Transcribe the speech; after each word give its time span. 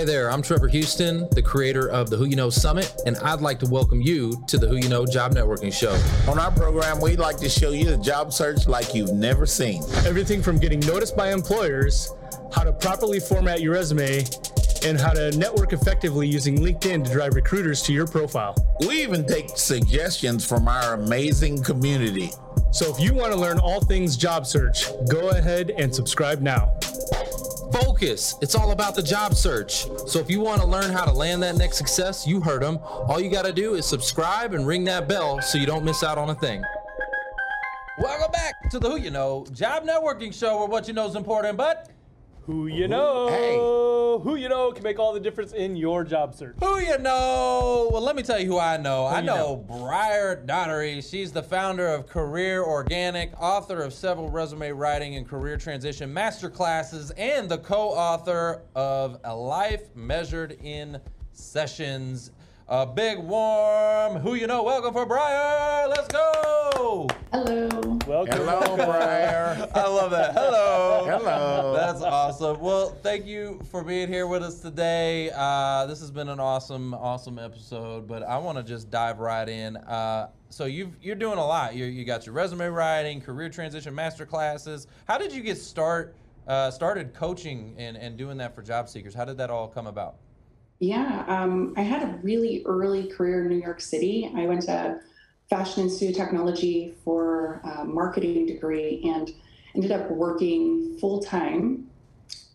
Hey 0.00 0.06
there, 0.06 0.30
I'm 0.30 0.40
Trevor 0.40 0.68
Houston, 0.68 1.28
the 1.32 1.42
creator 1.42 1.90
of 1.90 2.08
the 2.08 2.16
Who 2.16 2.24
You 2.24 2.34
Know 2.34 2.48
Summit, 2.48 2.90
and 3.04 3.18
I'd 3.18 3.42
like 3.42 3.58
to 3.58 3.66
welcome 3.66 4.00
you 4.00 4.42
to 4.46 4.56
the 4.56 4.66
Who 4.66 4.76
You 4.76 4.88
Know 4.88 5.04
Job 5.04 5.34
Networking 5.34 5.70
Show. 5.70 5.92
On 6.26 6.38
our 6.38 6.50
program, 6.50 7.02
we'd 7.02 7.18
like 7.18 7.36
to 7.36 7.50
show 7.50 7.72
you 7.72 7.84
the 7.84 7.98
job 7.98 8.32
search 8.32 8.66
like 8.66 8.94
you've 8.94 9.12
never 9.12 9.44
seen. 9.44 9.82
Everything 10.06 10.42
from 10.42 10.58
getting 10.58 10.80
noticed 10.80 11.18
by 11.18 11.34
employers, 11.34 12.14
how 12.50 12.64
to 12.64 12.72
properly 12.72 13.20
format 13.20 13.60
your 13.60 13.74
resume, 13.74 14.24
and 14.86 14.98
how 14.98 15.12
to 15.12 15.32
network 15.32 15.74
effectively 15.74 16.26
using 16.26 16.56
LinkedIn 16.56 17.04
to 17.04 17.12
drive 17.12 17.34
recruiters 17.34 17.82
to 17.82 17.92
your 17.92 18.06
profile. 18.06 18.54
We 18.88 19.02
even 19.02 19.26
take 19.26 19.50
suggestions 19.50 20.46
from 20.46 20.66
our 20.66 20.94
amazing 20.94 21.62
community. 21.62 22.30
So 22.70 22.90
if 22.90 22.98
you 22.98 23.12
want 23.12 23.34
to 23.34 23.38
learn 23.38 23.58
all 23.58 23.82
things 23.82 24.16
job 24.16 24.46
search, 24.46 24.86
go 25.10 25.28
ahead 25.28 25.72
and 25.76 25.94
subscribe 25.94 26.40
now. 26.40 26.72
Focus. 27.72 28.36
It's 28.40 28.54
all 28.54 28.72
about 28.72 28.94
the 28.94 29.02
job 29.02 29.34
search. 29.34 29.86
So 30.08 30.18
if 30.18 30.30
you 30.30 30.40
want 30.40 30.60
to 30.60 30.66
learn 30.66 30.90
how 30.90 31.04
to 31.04 31.12
land 31.12 31.42
that 31.42 31.56
next 31.56 31.76
success, 31.76 32.26
you 32.26 32.40
heard 32.40 32.62
them. 32.62 32.78
All 32.82 33.20
you 33.20 33.30
got 33.30 33.44
to 33.44 33.52
do 33.52 33.74
is 33.74 33.86
subscribe 33.86 34.54
and 34.54 34.66
ring 34.66 34.84
that 34.84 35.08
bell 35.08 35.40
so 35.40 35.58
you 35.58 35.66
don't 35.66 35.84
miss 35.84 36.02
out 36.02 36.18
on 36.18 36.30
a 36.30 36.34
thing. 36.34 36.62
Welcome 37.98 38.32
back 38.32 38.70
to 38.70 38.78
the 38.78 38.90
Who 38.90 38.96
You 38.96 39.10
Know 39.10 39.46
Job 39.52 39.84
Networking 39.84 40.32
Show 40.32 40.58
where 40.58 40.66
what 40.66 40.88
you 40.88 40.94
know 40.94 41.06
is 41.06 41.16
important, 41.16 41.56
but 41.56 41.90
Who 42.50 42.66
you 42.66 42.88
know? 42.88 43.28
Hey. 43.28 43.54
Who 44.24 44.34
you 44.34 44.48
know 44.48 44.72
can 44.72 44.82
make 44.82 44.98
all 44.98 45.12
the 45.12 45.20
difference 45.20 45.52
in 45.52 45.76
your 45.76 46.02
job 46.02 46.34
search. 46.34 46.56
Who 46.58 46.80
you 46.80 46.98
know? 46.98 47.88
Well, 47.92 48.02
let 48.02 48.16
me 48.16 48.24
tell 48.24 48.40
you 48.40 48.46
who 48.46 48.58
I 48.58 48.76
know. 48.76 49.06
I 49.06 49.20
know, 49.20 49.36
know? 49.36 49.78
Briar 49.78 50.34
Donnery. 50.34 51.00
She's 51.00 51.30
the 51.30 51.44
founder 51.44 51.86
of 51.86 52.08
Career 52.08 52.64
Organic, 52.64 53.40
author 53.40 53.80
of 53.82 53.92
several 53.92 54.28
resume 54.28 54.72
writing 54.72 55.14
and 55.14 55.28
career 55.28 55.56
transition 55.56 56.12
masterclasses, 56.12 57.12
and 57.16 57.48
the 57.48 57.58
co-author 57.58 58.62
of 58.74 59.20
A 59.22 59.32
Life 59.32 59.94
Measured 59.94 60.58
in 60.60 61.00
Sessions. 61.30 62.32
A 62.72 62.86
big 62.86 63.18
warm 63.18 64.18
who 64.18 64.34
you 64.34 64.46
know 64.46 64.62
welcome 64.62 64.92
for 64.92 65.04
Briar. 65.04 65.88
Let's 65.88 66.06
go. 66.06 67.08
Hello. 67.32 67.98
Welcome. 68.06 68.46
Hello, 68.46 68.76
Briar. 68.76 69.68
I 69.74 69.88
love 69.88 70.12
that. 70.12 70.34
Hello. 70.34 71.04
Hello. 71.04 71.74
That's 71.74 72.00
awesome. 72.00 72.60
Well, 72.60 72.90
thank 73.02 73.26
you 73.26 73.60
for 73.72 73.82
being 73.82 74.06
here 74.06 74.28
with 74.28 74.44
us 74.44 74.60
today. 74.60 75.32
Uh, 75.34 75.86
this 75.86 75.98
has 75.98 76.12
been 76.12 76.28
an 76.28 76.38
awesome, 76.38 76.94
awesome 76.94 77.40
episode. 77.40 78.06
But 78.06 78.22
I 78.22 78.38
want 78.38 78.56
to 78.56 78.62
just 78.62 78.88
dive 78.88 79.18
right 79.18 79.48
in. 79.48 79.76
Uh, 79.76 80.28
so 80.48 80.66
you've, 80.66 80.92
you're 81.02 81.16
doing 81.16 81.38
a 81.38 81.44
lot. 81.44 81.74
You 81.74 81.86
you 81.86 82.04
got 82.04 82.24
your 82.24 82.36
resume 82.36 82.66
writing, 82.66 83.20
career 83.20 83.48
transition 83.48 83.92
master 83.96 84.24
classes. 84.24 84.86
How 85.08 85.18
did 85.18 85.32
you 85.32 85.42
get 85.42 85.58
start 85.58 86.14
uh, 86.46 86.70
started 86.70 87.14
coaching 87.14 87.74
and, 87.78 87.96
and 87.96 88.16
doing 88.16 88.36
that 88.36 88.54
for 88.54 88.62
job 88.62 88.88
seekers? 88.88 89.12
How 89.12 89.24
did 89.24 89.38
that 89.38 89.50
all 89.50 89.66
come 89.66 89.88
about? 89.88 90.18
Yeah, 90.80 91.24
um, 91.28 91.74
I 91.76 91.82
had 91.82 92.02
a 92.02 92.18
really 92.22 92.62
early 92.64 93.06
career 93.08 93.42
in 93.42 93.48
New 93.48 93.60
York 93.62 93.80
City. 93.82 94.32
I 94.34 94.46
went 94.46 94.62
to 94.62 94.98
Fashion 95.50 95.82
Institute 95.84 96.10
of 96.10 96.16
Technology 96.16 96.94
for 97.04 97.60
a 97.64 97.84
marketing 97.84 98.46
degree 98.46 99.02
and 99.04 99.30
ended 99.74 99.92
up 99.92 100.10
working 100.10 100.96
full 100.98 101.20
time, 101.20 101.86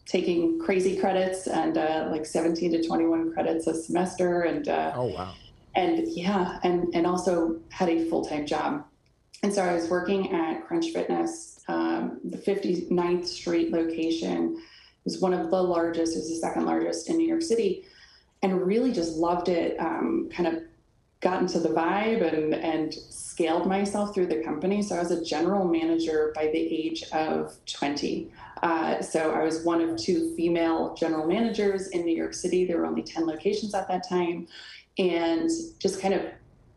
taking 0.07 0.59
crazy 0.59 0.97
credits 0.97 1.45
and 1.47 1.77
uh, 1.77 2.07
like 2.09 2.25
17 2.25 2.71
to 2.71 2.87
21 2.87 3.31
credits 3.33 3.67
a 3.67 3.75
semester, 3.75 4.41
and 4.41 4.67
uh, 4.69 4.93
Oh, 4.95 5.05
wow. 5.05 5.33
and 5.75 6.07
yeah, 6.07 6.57
and 6.63 6.93
and 6.95 7.05
also 7.05 7.59
had 7.69 7.89
a 7.89 8.09
full 8.09 8.25
time 8.25 8.47
job. 8.47 8.83
And 9.43 9.53
so 9.53 9.63
I 9.63 9.73
was 9.73 9.87
working 9.89 10.33
at 10.33 10.65
Crunch 10.65 10.89
Fitness, 10.89 11.59
um, 11.67 12.19
the 12.23 12.37
59th 12.39 13.27
Street 13.27 13.71
location. 13.71 14.55
It 14.57 15.03
was 15.11 15.21
one 15.21 15.33
of 15.33 15.51
the 15.51 15.61
largest. 15.61 16.15
It 16.15 16.19
was 16.21 16.29
the 16.29 16.37
second 16.37 16.65
largest 16.65 17.07
in 17.11 17.17
New 17.17 17.27
York 17.27 17.43
City, 17.43 17.85
and 18.45 18.61
really 18.61 18.91
just 18.91 19.17
loved 19.17 19.49
it. 19.49 19.75
Um, 19.79 20.29
kind 20.31 20.47
of 20.47 20.61
got 21.19 21.41
into 21.41 21.59
the 21.59 21.69
vibe 21.69 22.21
and 22.21 22.53
and 22.53 22.93
scaled 22.93 23.65
myself 23.65 24.13
through 24.13 24.27
the 24.27 24.43
company. 24.43 24.83
So 24.83 24.95
I 24.95 24.99
was 24.99 25.09
a 25.09 25.25
general 25.25 25.67
manager 25.67 26.31
by 26.35 26.47
the 26.47 26.59
age 26.59 27.03
of 27.11 27.57
20. 27.65 28.31
Uh, 28.61 29.01
so 29.01 29.31
I 29.31 29.43
was 29.43 29.63
one 29.63 29.81
of 29.81 29.97
two 29.97 30.35
female 30.35 30.93
general 30.93 31.27
managers 31.27 31.87
in 31.87 32.05
New 32.05 32.15
York 32.15 32.35
City. 32.35 32.65
There 32.65 32.77
were 32.77 32.85
only 32.85 33.01
10 33.01 33.25
locations 33.25 33.73
at 33.73 33.87
that 33.87 34.07
time 34.07 34.47
and 34.99 35.49
just 35.79 35.99
kind 35.99 36.13
of 36.13 36.21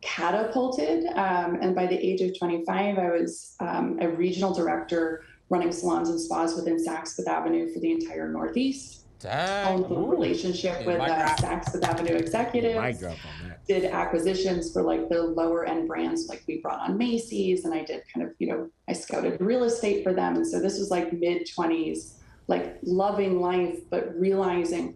catapulted. 0.01 1.05
Um, 1.15 1.59
and 1.61 1.75
by 1.75 1.85
the 1.85 1.95
age 1.95 2.21
of 2.21 2.37
25, 2.37 2.97
I 2.97 3.09
was 3.11 3.55
um, 3.59 3.99
a 4.01 4.09
regional 4.09 4.53
director 4.53 5.23
running 5.49 5.71
salons 5.71 6.09
and 6.09 6.19
spas 6.19 6.55
within 6.55 6.83
Saks 6.83 7.15
Fifth 7.15 7.27
Avenue 7.27 7.71
for 7.71 7.79
the 7.79 7.91
entire 7.91 8.27
Northeast. 8.27 9.05
Dang. 9.19 9.67
Owned 9.83 9.91
the 9.91 9.95
relationship 9.99 10.77
Yeah, 10.81 10.85
with 10.87 10.97
mic 10.99 11.09
uh. 11.09 11.35
Saks 11.35 11.71
Fifth 11.71 11.83
Avenue 11.83 12.15
executives 12.15 12.79
Mic 12.79 12.99
drop 12.99 13.17
on 13.25 13.49
that. 13.49 13.65
did 13.67 13.85
acquisitions 13.85 14.71
for 14.71 14.81
like 14.81 15.09
the 15.09 15.21
lower 15.21 15.65
end 15.65 15.87
brands 15.87 16.27
like 16.29 16.43
we 16.47 16.61
brought 16.61 16.79
on 16.79 16.97
macy's 16.97 17.65
and 17.65 17.73
i 17.73 17.83
did 17.83 18.01
kind 18.13 18.25
of 18.25 18.33
you 18.39 18.47
know 18.47 18.69
i 18.87 18.93
scouted 18.93 19.39
real 19.41 19.63
estate 19.65 20.03
for 20.03 20.13
them 20.13 20.35
and 20.37 20.47
so 20.47 20.59
this 20.59 20.79
was 20.79 20.89
like 20.89 21.11
mid 21.11 21.45
20s 21.47 22.13
like 22.47 22.77
loving 22.83 23.41
life 23.41 23.77
but 23.89 24.17
realizing 24.17 24.95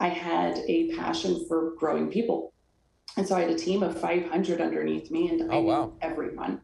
i 0.00 0.08
had 0.08 0.58
a 0.66 0.90
passion 0.96 1.44
for 1.46 1.74
growing 1.76 2.08
people 2.10 2.52
and 3.18 3.28
so 3.28 3.36
i 3.36 3.40
had 3.40 3.50
a 3.50 3.54
team 3.58 3.82
of 3.82 4.00
500 4.00 4.60
underneath 4.62 5.10
me 5.10 5.28
and 5.28 5.52
i 5.52 5.54
Oh, 5.56 5.60
knew 5.60 5.68
wow. 5.68 5.92
everyone 6.00 6.60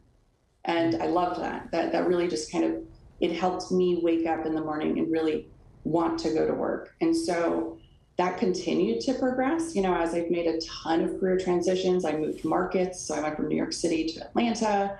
and 0.65 0.95
i 1.03 1.05
loved 1.05 1.39
that 1.39 1.69
that 1.71 1.91
that 1.91 2.07
really 2.07 2.27
just 2.27 2.51
kind 2.51 2.63
of 2.65 2.81
it 3.21 3.31
helped 3.31 3.71
me 3.71 3.99
wake 4.01 4.25
up 4.25 4.45
in 4.45 4.55
the 4.55 4.61
morning 4.61 4.97
and 4.99 5.11
really 5.11 5.47
want 5.85 6.19
to 6.19 6.33
go 6.33 6.45
to 6.45 6.53
work 6.53 6.93
and 6.99 7.15
so 7.15 7.77
that 8.17 8.37
continued 8.37 9.01
to 9.01 9.13
progress. 9.13 9.75
You 9.75 9.81
know, 9.81 9.93
as 9.93 10.13
I've 10.13 10.29
made 10.29 10.47
a 10.47 10.59
ton 10.61 11.01
of 11.01 11.19
career 11.19 11.37
transitions, 11.37 12.05
I 12.05 12.13
moved 12.13 12.45
markets. 12.45 13.01
So 13.01 13.15
I 13.15 13.21
went 13.21 13.35
from 13.35 13.47
New 13.47 13.57
York 13.57 13.73
City 13.73 14.05
to 14.07 14.25
Atlanta, 14.25 14.97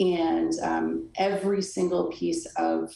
and 0.00 0.52
um, 0.62 1.08
every 1.16 1.62
single 1.62 2.04
piece 2.12 2.46
of 2.56 2.94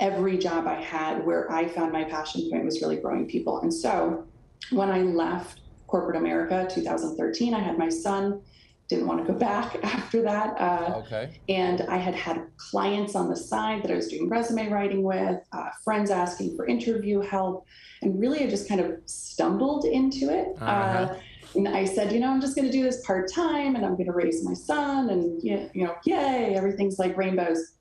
every 0.00 0.38
job 0.38 0.66
I 0.66 0.80
had 0.80 1.24
where 1.24 1.50
I 1.52 1.68
found 1.68 1.92
my 1.92 2.04
passion 2.04 2.48
point 2.50 2.64
was 2.64 2.82
really 2.82 2.96
growing 2.96 3.26
people. 3.26 3.60
And 3.60 3.72
so 3.72 4.24
when 4.70 4.90
I 4.90 5.02
left 5.02 5.60
corporate 5.86 6.16
America 6.16 6.68
2013, 6.72 7.54
I 7.54 7.60
had 7.60 7.78
my 7.78 7.88
son. 7.88 8.40
Didn't 8.88 9.06
want 9.06 9.26
to 9.26 9.32
go 9.32 9.38
back 9.38 9.76
after 9.82 10.22
that. 10.22 10.60
Uh, 10.60 10.94
Okay. 11.04 11.40
and 11.48 11.82
I 11.82 11.96
had 11.96 12.14
had 12.14 12.46
clients 12.56 13.14
on 13.14 13.28
the 13.28 13.36
side 13.36 13.82
that 13.82 13.90
I 13.90 13.94
was 13.94 14.08
doing 14.08 14.28
resume 14.28 14.70
writing 14.70 15.02
with, 15.02 15.40
uh, 15.52 15.70
friends 15.82 16.10
asking 16.10 16.56
for 16.56 16.66
interview 16.66 17.20
help, 17.20 17.66
and 18.02 18.20
really 18.20 18.44
I 18.44 18.48
just 18.50 18.68
kind 18.68 18.80
of 18.80 18.98
stumbled 19.06 19.84
into 19.86 20.30
it. 20.30 20.48
Uh-huh. 20.60 20.66
Uh, 20.70 21.18
and 21.56 21.68
I 21.68 21.84
said, 21.84 22.12
you 22.12 22.20
know, 22.20 22.30
I'm 22.30 22.40
just 22.40 22.56
going 22.56 22.66
to 22.66 22.72
do 22.72 22.82
this 22.82 23.04
part 23.06 23.30
time, 23.32 23.76
and 23.76 23.84
I'm 23.86 23.92
going 23.94 24.06
to 24.06 24.12
raise 24.12 24.44
my 24.44 24.54
son, 24.54 25.10
and 25.10 25.42
you 25.42 25.70
know, 25.74 25.94
yay, 26.04 26.54
everything's 26.56 26.98
like 26.98 27.16
rainbows. 27.16 27.72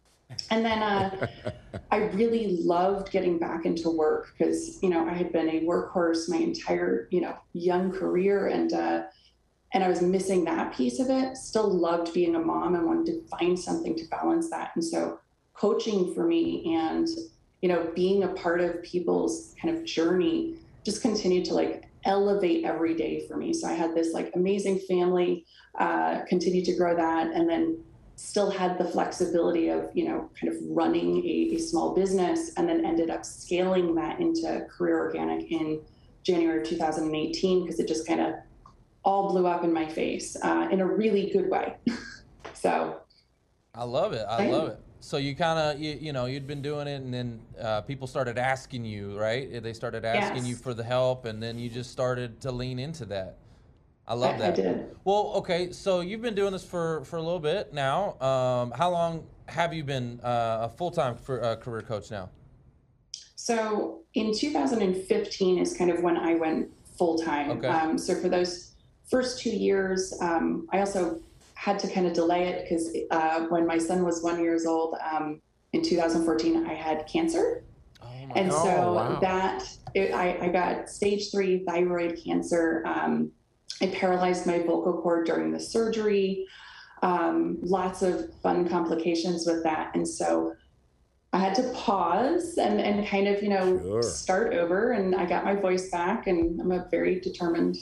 And 0.49 0.65
then 0.65 0.81
uh, 0.81 1.27
I 1.91 1.97
really 1.97 2.57
loved 2.63 3.11
getting 3.11 3.37
back 3.39 3.65
into 3.65 3.89
work 3.89 4.33
because 4.37 4.81
you 4.81 4.89
know 4.89 5.07
I 5.07 5.13
had 5.13 5.31
been 5.31 5.49
a 5.49 5.61
workhorse 5.61 6.29
my 6.29 6.37
entire 6.37 7.07
you 7.11 7.21
know 7.21 7.35
young 7.53 7.91
career, 7.91 8.47
and 8.47 8.73
uh, 8.73 9.03
and 9.73 9.83
I 9.83 9.89
was 9.89 10.01
missing 10.01 10.45
that 10.45 10.73
piece 10.73 10.99
of 10.99 11.09
it. 11.09 11.35
Still 11.35 11.69
loved 11.69 12.13
being 12.13 12.35
a 12.35 12.39
mom 12.39 12.75
and 12.75 12.85
wanted 12.85 13.07
to 13.07 13.27
find 13.27 13.57
something 13.57 13.95
to 13.95 14.03
balance 14.09 14.49
that. 14.51 14.71
And 14.75 14.83
so 14.83 15.19
coaching 15.53 16.13
for 16.13 16.25
me 16.25 16.75
and 16.75 17.07
you 17.61 17.69
know 17.69 17.91
being 17.95 18.23
a 18.23 18.27
part 18.29 18.59
of 18.59 18.81
people's 18.83 19.53
kind 19.61 19.75
of 19.75 19.85
journey 19.85 20.55
just 20.83 21.01
continued 21.01 21.45
to 21.45 21.53
like 21.53 21.85
elevate 22.05 22.65
every 22.65 22.93
day 22.93 23.25
for 23.27 23.37
me. 23.37 23.53
So 23.53 23.67
I 23.67 23.73
had 23.73 23.95
this 23.95 24.13
like 24.13 24.31
amazing 24.35 24.79
family, 24.79 25.45
uh, 25.79 26.21
continued 26.27 26.65
to 26.65 26.75
grow 26.75 26.95
that, 26.95 27.27
and 27.27 27.49
then 27.49 27.81
still 28.15 28.51
had 28.51 28.77
the 28.77 28.85
flexibility 28.85 29.69
of 29.69 29.89
you 29.93 30.07
know 30.07 30.29
kind 30.39 30.53
of 30.53 30.59
running 30.69 31.25
a, 31.25 31.55
a 31.55 31.57
small 31.57 31.95
business, 31.95 32.51
and 32.57 32.67
then 32.67 32.85
ended 32.85 33.09
up 33.09 33.25
scaling 33.25 33.95
that 33.95 34.19
into 34.19 34.65
Career 34.69 34.99
Organic 34.99 35.51
in 35.51 35.81
January 36.23 36.61
of 36.61 36.67
2018 36.67 37.63
because 37.63 37.79
it 37.79 37.87
just 37.87 38.07
kind 38.07 38.21
of 38.21 38.33
all 39.03 39.29
blew 39.29 39.47
up 39.47 39.63
in 39.63 39.73
my 39.73 39.87
face 39.87 40.35
uh, 40.43 40.67
in 40.71 40.81
a 40.81 40.85
really 40.85 41.29
good 41.31 41.49
way. 41.49 41.75
so 42.53 43.01
I 43.75 43.83
love 43.83 44.13
it. 44.13 44.25
I 44.27 44.47
love 44.47 44.69
it. 44.69 44.79
So 44.99 45.17
you 45.17 45.35
kind 45.35 45.59
of, 45.59 45.81
you, 45.81 45.97
you 45.99 46.13
know, 46.13 46.27
you'd 46.27 46.47
been 46.47 46.61
doing 46.61 46.87
it, 46.87 47.01
and 47.01 47.13
then 47.13 47.41
uh, 47.59 47.81
people 47.81 48.07
started 48.07 48.37
asking 48.37 48.85
you, 48.85 49.19
right? 49.19 49.61
They 49.61 49.73
started 49.73 50.05
asking 50.05 50.45
Yes. 50.45 50.47
you 50.47 50.55
for 50.55 50.73
the 50.73 50.83
help, 50.83 51.25
and 51.25 51.43
then 51.43 51.59
you 51.59 51.69
just 51.69 51.91
started 51.91 52.39
to 52.41 52.51
lean 52.51 52.79
into 52.79 53.03
that. 53.07 53.37
I 54.07 54.13
love 54.13 54.31
I- 54.35 54.35
I 54.35 54.37
that. 54.37 54.55
did. 54.55 54.95
Well, 55.03 55.33
okay. 55.35 55.71
So 55.73 55.99
you've 55.99 56.21
been 56.21 56.35
doing 56.35 56.53
this 56.53 56.63
for 56.63 57.03
for 57.03 57.17
a 57.17 57.21
little 57.21 57.39
bit 57.39 57.73
now. 57.73 58.17
Um, 58.21 58.71
how 58.71 58.89
long 58.91 59.25
have 59.47 59.73
you 59.73 59.83
been 59.83 60.21
uh, 60.23 60.59
a 60.63 60.69
full 60.69 60.91
time 60.91 61.17
uh, 61.27 61.55
career 61.57 61.81
coach 61.81 62.09
now? 62.11 62.29
So 63.35 64.03
in 64.13 64.33
2015 64.33 65.57
is 65.57 65.75
kind 65.75 65.91
of 65.91 66.01
when 66.01 66.15
I 66.15 66.35
went 66.35 66.69
full 66.97 67.17
time. 67.17 67.51
Okay. 67.51 67.67
Um, 67.67 67.97
so 67.97 68.15
for 68.15 68.29
those 68.29 68.72
first 69.09 69.39
two 69.39 69.49
years, 69.49 70.13
um, 70.21 70.67
I 70.71 70.79
also 70.79 71.19
had 71.55 71.79
to 71.79 71.87
kind 71.87 72.05
of 72.05 72.13
delay 72.13 72.47
it 72.47 72.63
because 72.63 72.95
uh, 73.11 73.45
when 73.47 73.65
my 73.65 73.77
son 73.77 74.03
was 74.03 74.21
one 74.21 74.41
years 74.41 74.65
old 74.65 74.95
um, 75.11 75.41
in 75.73 75.81
2014, 75.81 76.65
I 76.67 76.73
had 76.73 77.05
cancer. 77.07 77.63
Oh 78.01 78.07
and 78.35 78.49
God. 78.49 78.63
so 78.63 78.69
Oh, 78.69 78.93
wow. 78.93 79.19
that 79.19 79.77
it, 79.93 80.13
I, 80.13 80.37
I 80.41 80.49
got 80.49 80.89
stage 80.89 81.31
three 81.31 81.63
thyroid 81.65 82.19
cancer. 82.23 82.83
Um, 82.85 83.31
I 83.81 83.87
paralyzed 83.87 84.45
my 84.45 84.59
vocal 84.59 85.01
cord 85.01 85.25
during 85.25 85.51
the 85.51 85.59
surgery. 85.59 86.45
Um, 87.01 87.57
lots 87.61 88.01
of 88.01 88.33
fun 88.41 88.67
complications 88.69 89.45
with 89.45 89.63
that, 89.63 89.93
and 89.93 90.07
so 90.07 90.53
I 91.33 91.39
had 91.39 91.53
to 91.55 91.63
pause 91.73 92.57
and 92.57 92.79
and 92.79 93.05
kind 93.05 93.27
of 93.27 93.43
you 93.43 93.49
know 93.49 93.77
Sure. 93.79 94.01
start 94.01 94.53
over. 94.53 94.91
And 94.91 95.13
I 95.15 95.25
got 95.25 95.43
my 95.43 95.55
voice 95.55 95.89
back, 95.89 96.27
and 96.27 96.61
I'm 96.61 96.71
a 96.71 96.87
very 96.91 97.19
determined 97.19 97.75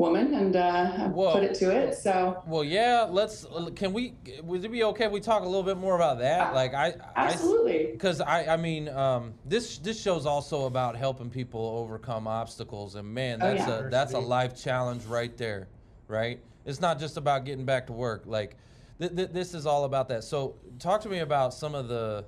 woman, 0.00 0.32
and 0.34 0.56
uh, 0.56 0.92
I 0.98 1.06
Whoa. 1.08 1.32
put 1.32 1.44
it 1.44 1.54
to 1.56 1.70
it. 1.70 1.94
So 1.94 2.42
Well, 2.46 2.64
yeah. 2.64 3.06
Let's. 3.08 3.46
Can 3.76 3.92
we? 3.92 4.14
Would 4.42 4.64
it 4.64 4.72
be 4.72 4.82
okay 4.84 5.04
if 5.04 5.12
we 5.12 5.20
talk 5.20 5.42
a 5.42 5.46
little 5.46 5.62
bit 5.62 5.76
more 5.76 5.94
about 5.94 6.18
that? 6.20 6.54
Like 6.54 6.74
I, 6.74 6.94
I 7.14 7.26
absolutely. 7.26 7.88
because 7.92 8.20
I, 8.20 8.54
I 8.54 8.56
mean, 8.56 8.88
um, 8.88 9.34
this 9.44 9.78
this 9.78 10.00
show's 10.00 10.24
also 10.26 10.64
about 10.64 10.96
helping 10.96 11.28
people 11.30 11.60
overcome 11.78 12.26
obstacles, 12.26 12.94
and 12.96 13.06
man, 13.06 13.40
Oh, 13.42 13.54
that's 13.54 13.68
yeah. 13.68 13.86
a 13.86 13.90
that's 13.90 14.14
a 14.14 14.18
life 14.18 14.60
challenge 14.60 15.04
right 15.04 15.36
there, 15.36 15.68
right? 16.08 16.40
It's 16.64 16.80
not 16.80 16.98
just 16.98 17.16
about 17.16 17.44
getting 17.44 17.64
back 17.64 17.86
to 17.88 17.92
work. 17.92 18.22
Like, 18.26 18.56
th- 18.98 19.14
th- 19.14 19.30
this 19.30 19.54
is 19.54 19.66
all 19.66 19.84
about 19.84 20.08
that. 20.08 20.24
So, 20.24 20.56
talk 20.78 21.00
to 21.02 21.08
me 21.08 21.18
about 21.18 21.52
some 21.54 21.74
of 21.74 21.88
the 21.88 22.24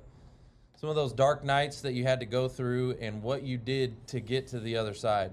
some 0.75 0.89
of 0.89 0.95
those 0.95 1.13
dark 1.13 1.43
nights 1.43 1.81
that 1.81 1.93
you 1.93 2.03
had 2.03 2.19
to 2.19 2.25
go 2.27 2.47
through, 2.47 2.97
and 3.01 3.23
what 3.23 3.41
you 3.43 3.57
did 3.57 4.05
to 4.07 4.19
get 4.19 4.47
to 4.47 4.59
the 4.59 4.77
other 4.77 4.93
side. 4.93 5.31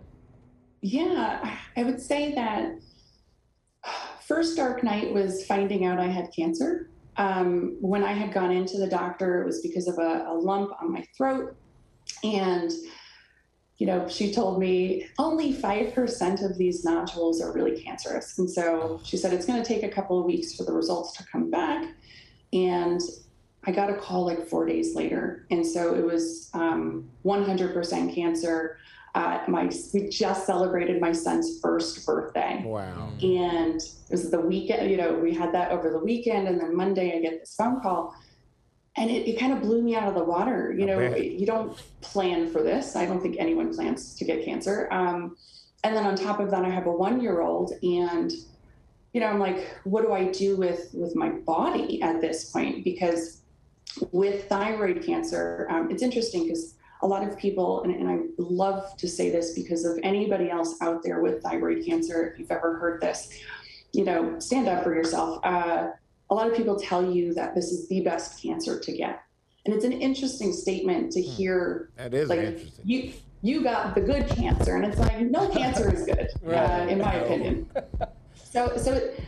Yeah, 0.80 1.56
I- 1.76 1.82
would 1.82 2.00
say 2.00 2.34
that 2.34 2.78
first 4.26 4.56
dark 4.56 4.82
night 4.82 5.12
was 5.12 5.44
finding 5.46 5.84
out 5.84 5.98
I 5.98 6.06
had 6.06 6.32
cancer. 6.34 6.90
Um, 7.16 7.76
when 7.80 8.02
I 8.04 8.12
had 8.12 8.32
gone 8.32 8.50
into 8.50 8.78
the 8.78 8.86
doctor, 8.86 9.42
it 9.42 9.46
was 9.46 9.60
because 9.60 9.88
of 9.88 9.98
a, 9.98 10.26
a 10.28 10.34
lump 10.34 10.70
on 10.80 10.92
my 10.92 11.04
throat. 11.16 11.56
And, 12.24 12.70
you 13.78 13.86
know, 13.86 14.08
she 14.08 14.32
told 14.32 14.58
me 14.58 15.06
only 15.18 15.52
5% 15.52 16.44
of 16.44 16.56
these 16.56 16.84
nodules 16.84 17.42
are 17.42 17.52
really 17.52 17.80
cancerous. 17.82 18.38
And 18.38 18.48
so 18.48 19.00
she 19.04 19.16
said 19.16 19.32
it's 19.32 19.46
going 19.46 19.62
to 19.62 19.68
take 19.68 19.82
a 19.82 19.88
couple 19.88 20.18
of 20.18 20.24
weeks 20.24 20.54
for 20.54 20.64
the 20.64 20.72
results 20.72 21.16
to 21.16 21.24
come 21.30 21.50
back. 21.50 21.86
And 22.52 23.00
I 23.64 23.72
got 23.72 23.90
a 23.90 23.94
call 23.94 24.24
like 24.24 24.48
four 24.48 24.64
days 24.64 24.94
later. 24.94 25.46
And 25.50 25.66
so 25.66 25.94
it 25.94 26.04
was 26.04 26.50
um, 26.54 27.10
100% 27.24 28.14
cancer. 28.14 28.78
Uh, 29.14 29.40
my 29.48 29.68
we 29.92 30.08
just 30.08 30.46
celebrated 30.46 31.00
my 31.00 31.10
son's 31.10 31.58
first 31.60 32.06
birthday, 32.06 32.62
Wow. 32.64 33.10
and 33.20 33.80
it 33.80 34.10
was 34.10 34.30
the 34.30 34.40
weekend. 34.40 34.88
You 34.90 34.96
know, 34.98 35.14
we 35.14 35.34
had 35.34 35.52
that 35.52 35.72
over 35.72 35.90
the 35.90 35.98
weekend, 35.98 36.46
and 36.46 36.60
then 36.60 36.76
Monday 36.76 37.16
I 37.16 37.20
get 37.20 37.40
this 37.40 37.56
phone 37.56 37.80
call, 37.80 38.14
and 38.96 39.10
it, 39.10 39.28
it 39.28 39.38
kind 39.38 39.52
of 39.52 39.62
blew 39.62 39.82
me 39.82 39.96
out 39.96 40.06
of 40.06 40.14
the 40.14 40.22
water. 40.22 40.72
You 40.72 40.86
know, 40.86 41.00
you 41.16 41.44
don't 41.44 41.76
plan 42.02 42.50
for 42.52 42.62
this. 42.62 42.94
I 42.94 43.04
don't 43.04 43.20
think 43.20 43.36
anyone 43.38 43.74
plans 43.74 44.14
to 44.16 44.24
get 44.24 44.44
cancer. 44.44 44.88
Um, 44.92 45.36
and 45.82 45.96
then 45.96 46.06
on 46.06 46.14
top 46.14 46.38
of 46.38 46.50
that, 46.52 46.64
I 46.64 46.68
have 46.68 46.86
a 46.86 46.92
one-year-old, 46.92 47.72
and 47.82 48.30
you 49.12 49.20
know, 49.20 49.26
I'm 49.26 49.40
like, 49.40 49.76
what 49.82 50.02
do 50.02 50.12
I 50.12 50.30
do 50.30 50.56
with 50.56 50.90
with 50.94 51.16
my 51.16 51.30
body 51.30 52.00
at 52.00 52.20
this 52.20 52.50
point? 52.50 52.84
Because 52.84 53.42
with 54.12 54.48
thyroid 54.48 55.02
cancer, 55.04 55.66
um, 55.68 55.90
it's 55.90 56.02
interesting 56.02 56.44
because 56.44 56.74
a 57.02 57.06
lot 57.06 57.26
of 57.26 57.36
people, 57.38 57.82
and, 57.82 57.94
and 57.94 58.08
I 58.08 58.18
love 58.38 58.96
to 58.98 59.08
say 59.08 59.30
this 59.30 59.54
because 59.54 59.84
of 59.84 59.98
anybody 60.02 60.50
else 60.50 60.80
out 60.80 61.02
there 61.02 61.20
with 61.20 61.42
thyroid 61.42 61.84
cancer, 61.84 62.26
if 62.26 62.38
you've 62.38 62.50
ever 62.50 62.76
heard 62.76 63.00
this, 63.00 63.30
you 63.92 64.04
know, 64.04 64.38
stand 64.38 64.68
up 64.68 64.84
for 64.84 64.94
yourself. 64.94 65.40
Uh, 65.44 65.88
a 66.30 66.34
lot 66.34 66.46
of 66.46 66.56
people 66.56 66.76
tell 66.78 67.04
you 67.04 67.34
that 67.34 67.54
this 67.54 67.72
is 67.72 67.88
the 67.88 68.02
best 68.02 68.40
cancer 68.42 68.78
to 68.78 68.92
get. 68.92 69.22
And 69.64 69.74
it's 69.74 69.84
an 69.84 69.92
interesting 69.92 70.52
statement 70.52 71.12
to 71.12 71.20
hear 71.20 71.90
That 71.96 72.14
is 72.14 72.28
like 72.28 72.40
interesting. 72.40 72.84
you 72.84 73.12
you 73.42 73.62
got 73.62 73.94
the 73.94 74.00
good 74.00 74.28
cancer 74.28 74.76
and 74.76 74.84
it's 74.84 74.98
like 74.98 75.18
no 75.20 75.48
cancer 75.48 75.92
is 75.92 76.04
good 76.04 76.28
uh, 76.46 76.86
in 76.88 76.98
my 76.98 77.14
opinion 77.14 77.66
so 78.34 78.76
so 78.76 78.92
it, 78.94 79.20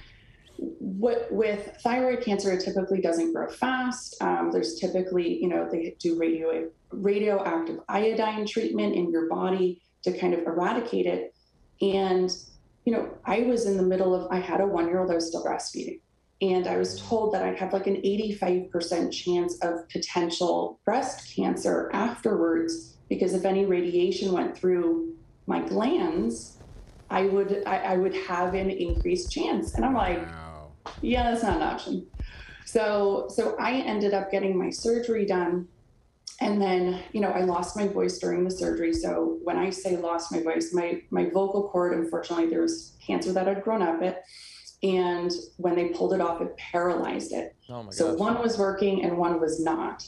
what 0.78 1.28
with 1.30 1.76
thyroid 1.82 2.22
cancer 2.22 2.52
it 2.52 2.64
typically 2.64 3.00
doesn't 3.00 3.32
grow 3.32 3.48
fast. 3.48 4.16
Um, 4.20 4.50
there's 4.52 4.78
typically 4.78 5.40
you 5.40 5.48
know 5.48 5.68
they 5.70 5.96
do 6.00 6.18
radio 6.18 6.68
radioactive 6.90 7.78
iodine 7.88 8.46
treatment 8.46 8.94
in 8.94 9.10
your 9.10 9.28
body 9.28 9.82
to 10.04 10.16
kind 10.18 10.34
of 10.34 10.40
eradicate 10.40 11.06
it. 11.06 11.32
And 11.80 12.30
you 12.84 12.92
know 12.92 13.10
i 13.24 13.40
was 13.40 13.66
in 13.66 13.76
the 13.76 13.82
middle 13.82 14.14
of 14.14 14.30
i 14.30 14.38
had 14.38 14.60
a 14.60 14.66
one 14.66 14.86
year 14.86 15.00
old 15.00 15.10
i 15.10 15.14
was 15.14 15.28
still 15.28 15.44
breastfeeding. 15.44 16.00
And 16.40 16.66
i 16.66 16.76
was 16.76 17.00
told 17.00 17.34
that 17.34 17.44
I'd 17.44 17.58
have 17.58 17.72
like 17.72 17.86
an 17.86 17.96
85% 17.96 19.12
chance 19.12 19.56
of 19.62 19.88
potential 19.90 20.80
breast 20.84 21.32
cancer 21.34 21.90
afterwards 21.92 22.98
because 23.08 23.34
if 23.34 23.44
any 23.44 23.64
radiation 23.66 24.32
went 24.32 24.56
through 24.56 25.14
my 25.46 25.60
glands 25.60 26.60
i 27.10 27.22
would 27.22 27.62
i, 27.66 27.76
I 27.78 27.96
would 27.96 28.14
have 28.14 28.54
an 28.54 28.70
increased 28.70 29.30
chance. 29.32 29.74
And 29.74 29.84
i'm 29.84 29.94
like 29.94 30.26
Wow. 30.26 30.41
Yeah, 31.00 31.30
that's 31.30 31.42
not 31.42 31.56
an 31.56 31.62
option. 31.62 32.06
So 32.64 33.26
so 33.28 33.56
I 33.58 33.74
ended 33.74 34.14
up 34.14 34.30
getting 34.30 34.58
my 34.58 34.70
surgery 34.70 35.26
done. 35.26 35.68
And 36.40 36.60
then, 36.60 37.00
you 37.12 37.20
know, 37.20 37.28
I 37.30 37.42
lost 37.42 37.76
my 37.76 37.86
voice 37.86 38.18
during 38.18 38.42
the 38.42 38.50
surgery. 38.50 38.92
So 38.92 39.38
when 39.44 39.56
I 39.58 39.70
say 39.70 39.96
lost 39.96 40.32
my 40.32 40.42
voice, 40.42 40.72
my 40.72 41.02
my 41.10 41.26
vocal 41.30 41.68
cord, 41.68 41.92
unfortunately, 41.92 42.48
there 42.48 42.62
was 42.62 42.96
cancer 43.06 43.32
that 43.32 43.46
had 43.46 43.62
grown 43.62 43.82
up 43.82 44.02
it. 44.02 44.22
And 44.82 45.30
when 45.58 45.76
they 45.76 45.90
pulled 45.90 46.12
it 46.14 46.20
off, 46.20 46.40
it 46.40 46.56
paralyzed 46.56 47.32
it. 47.32 47.54
Oh 47.68 47.84
my 47.84 47.90
So 47.90 48.12
gosh. 48.12 48.18
one 48.18 48.42
was 48.42 48.58
working 48.58 49.04
and 49.04 49.16
one 49.16 49.40
was 49.40 49.62
not. 49.62 50.04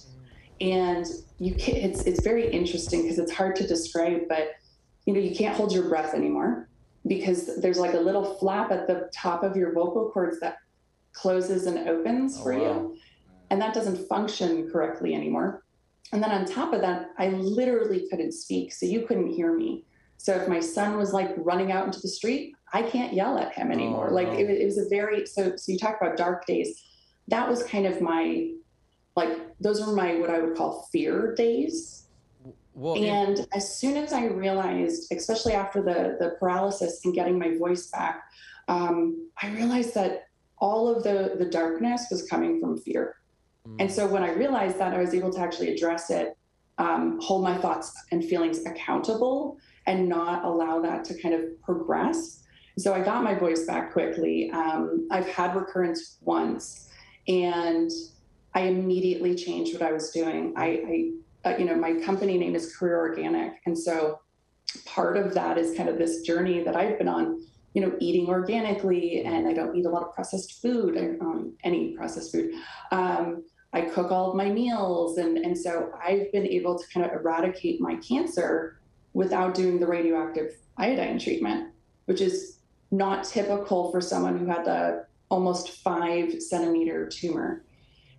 And 0.61 1.06
you 1.38 1.55
can 1.55 1.77
it's 1.77 2.03
it's 2.03 2.23
very 2.23 2.50
interesting 2.50 3.03
because 3.03 3.19
it's 3.19 3.32
hard 3.32 3.55
to 3.56 3.67
describe, 3.67 4.23
but 4.29 4.55
you 5.06 5.12
know, 5.12 5.20
you 5.20 5.37
can't 5.37 5.56
hold 5.56 5.73
your 5.73 5.88
breath 5.88 6.15
anymore 6.15 6.69
because 7.06 7.61
there's 7.61 7.79
like 7.79 7.94
a 7.94 8.00
little 8.00 8.25
flap 8.38 8.73
at 8.73 8.87
the 8.87 9.11
top 9.15 9.43
of 9.43 9.56
your 9.56 9.73
vocal 9.73 10.11
cords 10.11 10.41
that 10.41 10.56
closes 11.14 11.66
and 11.66 11.88
opens 11.88 12.37
Oh, 12.38 12.43
for 12.43 12.52
wow. 12.52 12.61
you. 12.61 12.96
And 13.50 13.61
that 13.61 13.75
doesn't 13.75 14.06
function 14.08 14.70
correctly 14.70 15.14
anymore. 15.14 15.62
And 16.12 16.22
then 16.22 16.31
on 16.31 16.44
top 16.44 16.72
of 16.72 16.81
that, 16.82 17.11
I 17.19 17.28
literally 17.28 18.06
couldn't 18.11 18.32
speak. 18.32 18.72
So 18.72 18.87
you 18.87 19.06
couldn't 19.06 19.32
hear 19.32 19.52
me. 19.56 19.84
So 20.16 20.34
if 20.34 20.49
my 20.49 20.61
son 20.61 20.96
was 20.96 21.12
like 21.12 21.32
running 21.37 21.72
out 21.72 21.87
into 21.87 22.00
the 22.00 22.08
street, 22.08 22.55
I 22.72 22.82
can't 22.82 23.12
yell 23.12 23.38
at 23.38 23.55
him 23.55 23.70
anymore. 23.70 24.08
Oh, 24.11 24.14
like 24.14 24.28
no. 24.28 24.38
it, 24.38 24.50
it 24.50 24.64
was 24.64 24.78
a 24.78 24.88
very, 24.88 25.26
so, 25.26 25.56
so 25.56 25.72
you 25.72 25.78
talk 25.78 25.96
about 26.00 26.16
dark 26.16 26.46
days. 26.46 26.82
That 27.28 27.49
was 27.49 27.62
kind 27.64 27.87
of 27.87 28.00
my, 28.00 28.50
like, 29.17 29.32
those 29.60 29.84
were 29.84 29.93
my, 29.94 30.17
what 30.17 30.31
I 30.31 30.40
would 30.40 30.56
call 30.56 30.88
fear 30.93 31.34
days. 31.34 32.06
well, 32.75 32.96
And 32.96 33.46
as 33.52 33.76
soon 33.78 33.96
as 33.96 34.12
I 34.12 34.27
realized, 34.27 35.12
especially 35.12 35.53
after 35.53 35.82
the 35.82 36.17
the 36.19 36.36
paralysis 36.41 37.00
and 37.05 37.15
getting 37.15 37.39
my 37.39 37.56
voice 37.56 37.86
back, 37.89 38.22
um, 38.69 39.31
I 39.41 39.50
realized 39.50 39.94
that 39.94 40.24
all 40.65 40.89
of 40.89 41.03
the 41.03 41.19
the 41.39 41.49
darkness 41.61 42.01
was 42.11 42.21
coming 42.33 42.53
from 42.61 42.73
fear. 42.87 43.17
Mm. 43.69 43.77
And 43.81 43.89
so 43.97 44.03
when 44.15 44.23
I 44.29 44.31
realized 44.33 44.79
that, 44.79 44.94
I 44.94 45.01
was 45.06 45.13
able 45.19 45.33
to 45.37 45.41
actually 45.47 45.71
address 45.75 46.05
it, 46.11 46.29
um, 46.79 47.21
hold 47.21 47.43
my 47.51 47.56
thoughts 47.59 47.89
and 48.13 48.25
feelings 48.25 48.65
accountable, 48.65 49.59
and 49.87 50.09
not 50.09 50.44
allow 50.51 50.81
that 50.81 51.05
to 51.09 51.13
kind 51.23 51.35
of 51.35 51.43
progress. 51.63 52.19
So 52.79 52.94
I 52.94 53.01
got 53.11 53.23
my 53.23 53.35
voice 53.35 53.63
back 53.67 53.93
quickly. 53.93 54.51
Um, 54.51 55.06
I've 55.11 55.29
had 55.29 55.55
recurrence 55.55 56.19
once, 56.23 56.89
and 57.29 57.91
I 58.55 58.61
immediately 58.63 59.35
changed 59.35 59.71
what 59.75 59.83
I 59.83 59.93
was 59.93 60.11
doing. 60.11 60.55
I, 60.56 60.67
I 60.93 61.49
uh, 61.49 61.56
you 61.59 61.67
know, 61.67 61.77
my 61.77 61.93
company 62.09 62.39
name 62.39 62.55
is 62.56 62.75
Career 62.75 62.99
Organic, 63.06 63.53
and 63.67 63.77
so 63.87 64.21
part 64.87 65.19
of 65.19 65.35
that 65.35 65.59
is 65.59 65.77
kind 65.77 65.91
of 65.91 65.99
this 65.99 66.23
journey 66.23 66.65
that 66.65 66.75
I've 66.75 66.97
been 67.01 67.13
on. 67.19 67.47
You 67.74 67.82
know, 67.82 67.96
eating 68.00 68.28
organically, 68.28 69.22
and 69.24 69.48
I 69.48 69.52
don't 69.52 69.76
eat 69.76 69.84
a 69.84 69.90
lot 69.90 70.02
of 70.02 70.14
processed 70.14 70.62
food, 70.62 70.96
um, 71.20 71.54
any 71.64 71.96
processed 71.96 72.32
food. 72.32 72.54
Um, 72.93 73.44
I 73.72 73.81
cook 73.82 74.12
all 74.12 74.31
of 74.31 74.36
my 74.36 74.48
meals, 74.48 75.19
and 75.19 75.36
and 75.38 75.58
so 75.58 75.90
I've 76.02 76.31
been 76.32 76.46
able 76.46 76.78
to 76.78 76.84
kind 76.93 77.04
of 77.04 77.12
eradicate 77.12 77.81
my 77.81 77.96
cancer 77.96 78.81
without 79.12 79.54
doing 79.54 79.81
the 79.81 79.86
radioactive 79.86 80.52
iodine 80.76 81.19
treatment, 81.19 81.72
which 82.06 82.20
is 82.20 82.58
not 82.90 83.24
typical 83.24 83.90
for 83.90 84.00
someone 84.00 84.38
who 84.38 84.46
had 84.46 84.66
a 84.69 85.04
almost 85.31 85.82
five 85.82 86.40
centimeter 86.40 87.08
tumor. 87.08 87.64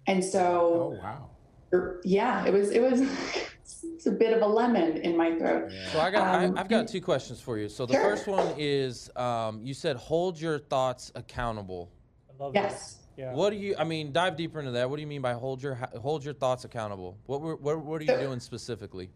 And 0.07 0.23
so 0.23 0.95
Oh 0.99 0.99
wow. 1.01 1.29
er, 1.73 2.01
yeah, 2.03 2.45
it 2.45 2.53
was 2.53 2.71
it 2.71 2.81
was 2.81 3.01
it's 3.83 4.05
a 4.05 4.11
bit 4.11 4.33
of 4.35 4.41
a 4.41 4.47
lemon 4.47 4.97
in 4.97 5.17
my 5.17 5.37
throat. 5.37 5.71
So 5.91 5.99
I 5.99 6.11
got 6.11 6.43
Um, 6.43 6.57
I, 6.57 6.61
I've 6.61 6.69
got 6.69 6.87
two 6.87 7.01
questions 7.01 7.39
for 7.41 7.57
you. 7.57 7.69
So 7.69 7.85
the 7.85 7.93
Sure. 7.93 8.03
first 8.03 8.27
one 8.27 8.53
is 8.57 9.09
um, 9.15 9.61
you 9.63 9.73
said 9.73 9.95
hold 9.97 10.39
your 10.39 10.59
thoughts 10.59 11.11
accountable. 11.15 11.91
I 12.29 12.43
love 12.43 12.53
Yes. 12.55 12.93
that. 12.93 13.01
Yeah. 13.17 13.33
What 13.33 13.51
do 13.51 13.55
you? 13.55 13.75
I 13.79 13.85
mean, 13.85 14.11
dive 14.11 14.35
deeper 14.35 14.59
into 14.59 14.71
that. 14.71 14.89
What 14.89 14.97
do 14.97 15.01
you 15.01 15.07
mean 15.07 15.21
by 15.21 15.33
hold 15.33 15.63
your 15.63 15.75
hold 16.01 16.25
your 16.25 16.33
thoughts 16.33 16.65
accountable? 16.65 17.17
What 17.27 17.39
were, 17.41 17.55
what 17.55 17.79
what 17.79 18.01
are 18.01 18.05
you 18.05 18.19
doing 18.19 18.41
specifically? 18.41 19.09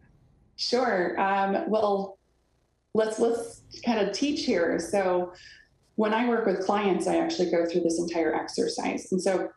Sure. 0.56 1.20
Um, 1.20 1.70
well, 1.70 2.18
let's 2.94 3.20
let's 3.20 3.62
kind 3.86 4.00
of 4.00 4.14
teach 4.14 4.46
here. 4.46 4.80
So, 4.80 5.34
when 5.96 6.14
I 6.14 6.30
work 6.30 6.46
with 6.46 6.66
clients, 6.66 7.08
I 7.08 7.18
actually 7.18 7.52
go 7.52 7.66
through 7.66 7.82
this 7.82 8.00
entire 8.00 8.34
exercise, 8.34 9.12
and 9.12 9.22
so 9.22 9.50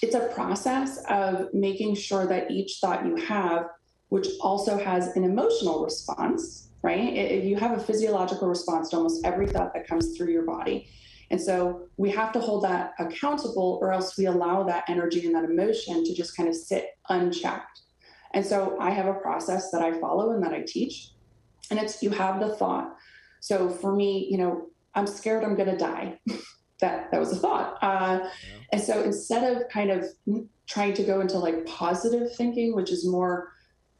it's 0.00 0.14
a 0.14 0.28
process 0.28 1.04
of 1.10 1.52
making 1.52 1.96
sure 1.96 2.26
that 2.26 2.50
each 2.50 2.78
thought 2.80 3.04
you 3.04 3.16
have 3.16 3.66
which 4.08 4.28
also 4.40 4.78
has 4.78 5.08
an 5.16 5.24
emotional 5.24 5.82
response, 5.82 6.68
right? 6.82 7.12
It, 7.14 7.44
you 7.44 7.56
have 7.56 7.76
a 7.76 7.80
physiological 7.80 8.48
response 8.48 8.90
to 8.90 8.96
almost 8.96 9.24
every 9.24 9.46
thought 9.46 9.74
that 9.74 9.86
comes 9.86 10.16
through 10.16 10.30
your 10.30 10.44
body. 10.44 10.88
And 11.30 11.40
so 11.40 11.88
we 11.96 12.10
have 12.10 12.32
to 12.32 12.40
hold 12.40 12.62
that 12.64 12.94
accountable, 12.98 13.78
or 13.82 13.92
else 13.92 14.16
we 14.16 14.26
allow 14.26 14.62
that 14.64 14.84
energy 14.88 15.26
and 15.26 15.34
that 15.34 15.44
emotion 15.44 16.04
to 16.04 16.14
just 16.14 16.36
kind 16.36 16.48
of 16.48 16.54
sit 16.54 16.90
unchecked. 17.08 17.80
And 18.32 18.44
so 18.44 18.76
I 18.80 18.90
have 18.90 19.06
a 19.06 19.14
process 19.14 19.70
that 19.70 19.82
I 19.82 19.98
follow 19.98 20.32
and 20.32 20.42
that 20.44 20.52
I 20.52 20.62
teach. 20.66 21.10
And 21.70 21.80
it's 21.80 22.02
you 22.02 22.10
have 22.10 22.38
the 22.38 22.54
thought. 22.54 22.94
So 23.40 23.68
for 23.68 23.94
me, 23.94 24.28
you 24.30 24.38
know, 24.38 24.68
I'm 24.94 25.06
scared 25.06 25.42
I'm 25.42 25.56
going 25.56 25.70
to 25.70 25.76
die. 25.76 26.20
that 26.80 27.10
that 27.10 27.18
was 27.18 27.32
a 27.32 27.36
thought. 27.36 27.78
Uh, 27.82 28.20
yeah. 28.20 28.30
And 28.72 28.82
so 28.82 29.02
instead 29.02 29.56
of 29.56 29.68
kind 29.68 29.90
of 29.90 30.04
trying 30.66 30.94
to 30.94 31.02
go 31.02 31.20
into 31.20 31.38
like 31.38 31.64
positive 31.66 32.34
thinking, 32.36 32.74
which 32.74 32.90
is 32.90 33.06
more, 33.06 33.52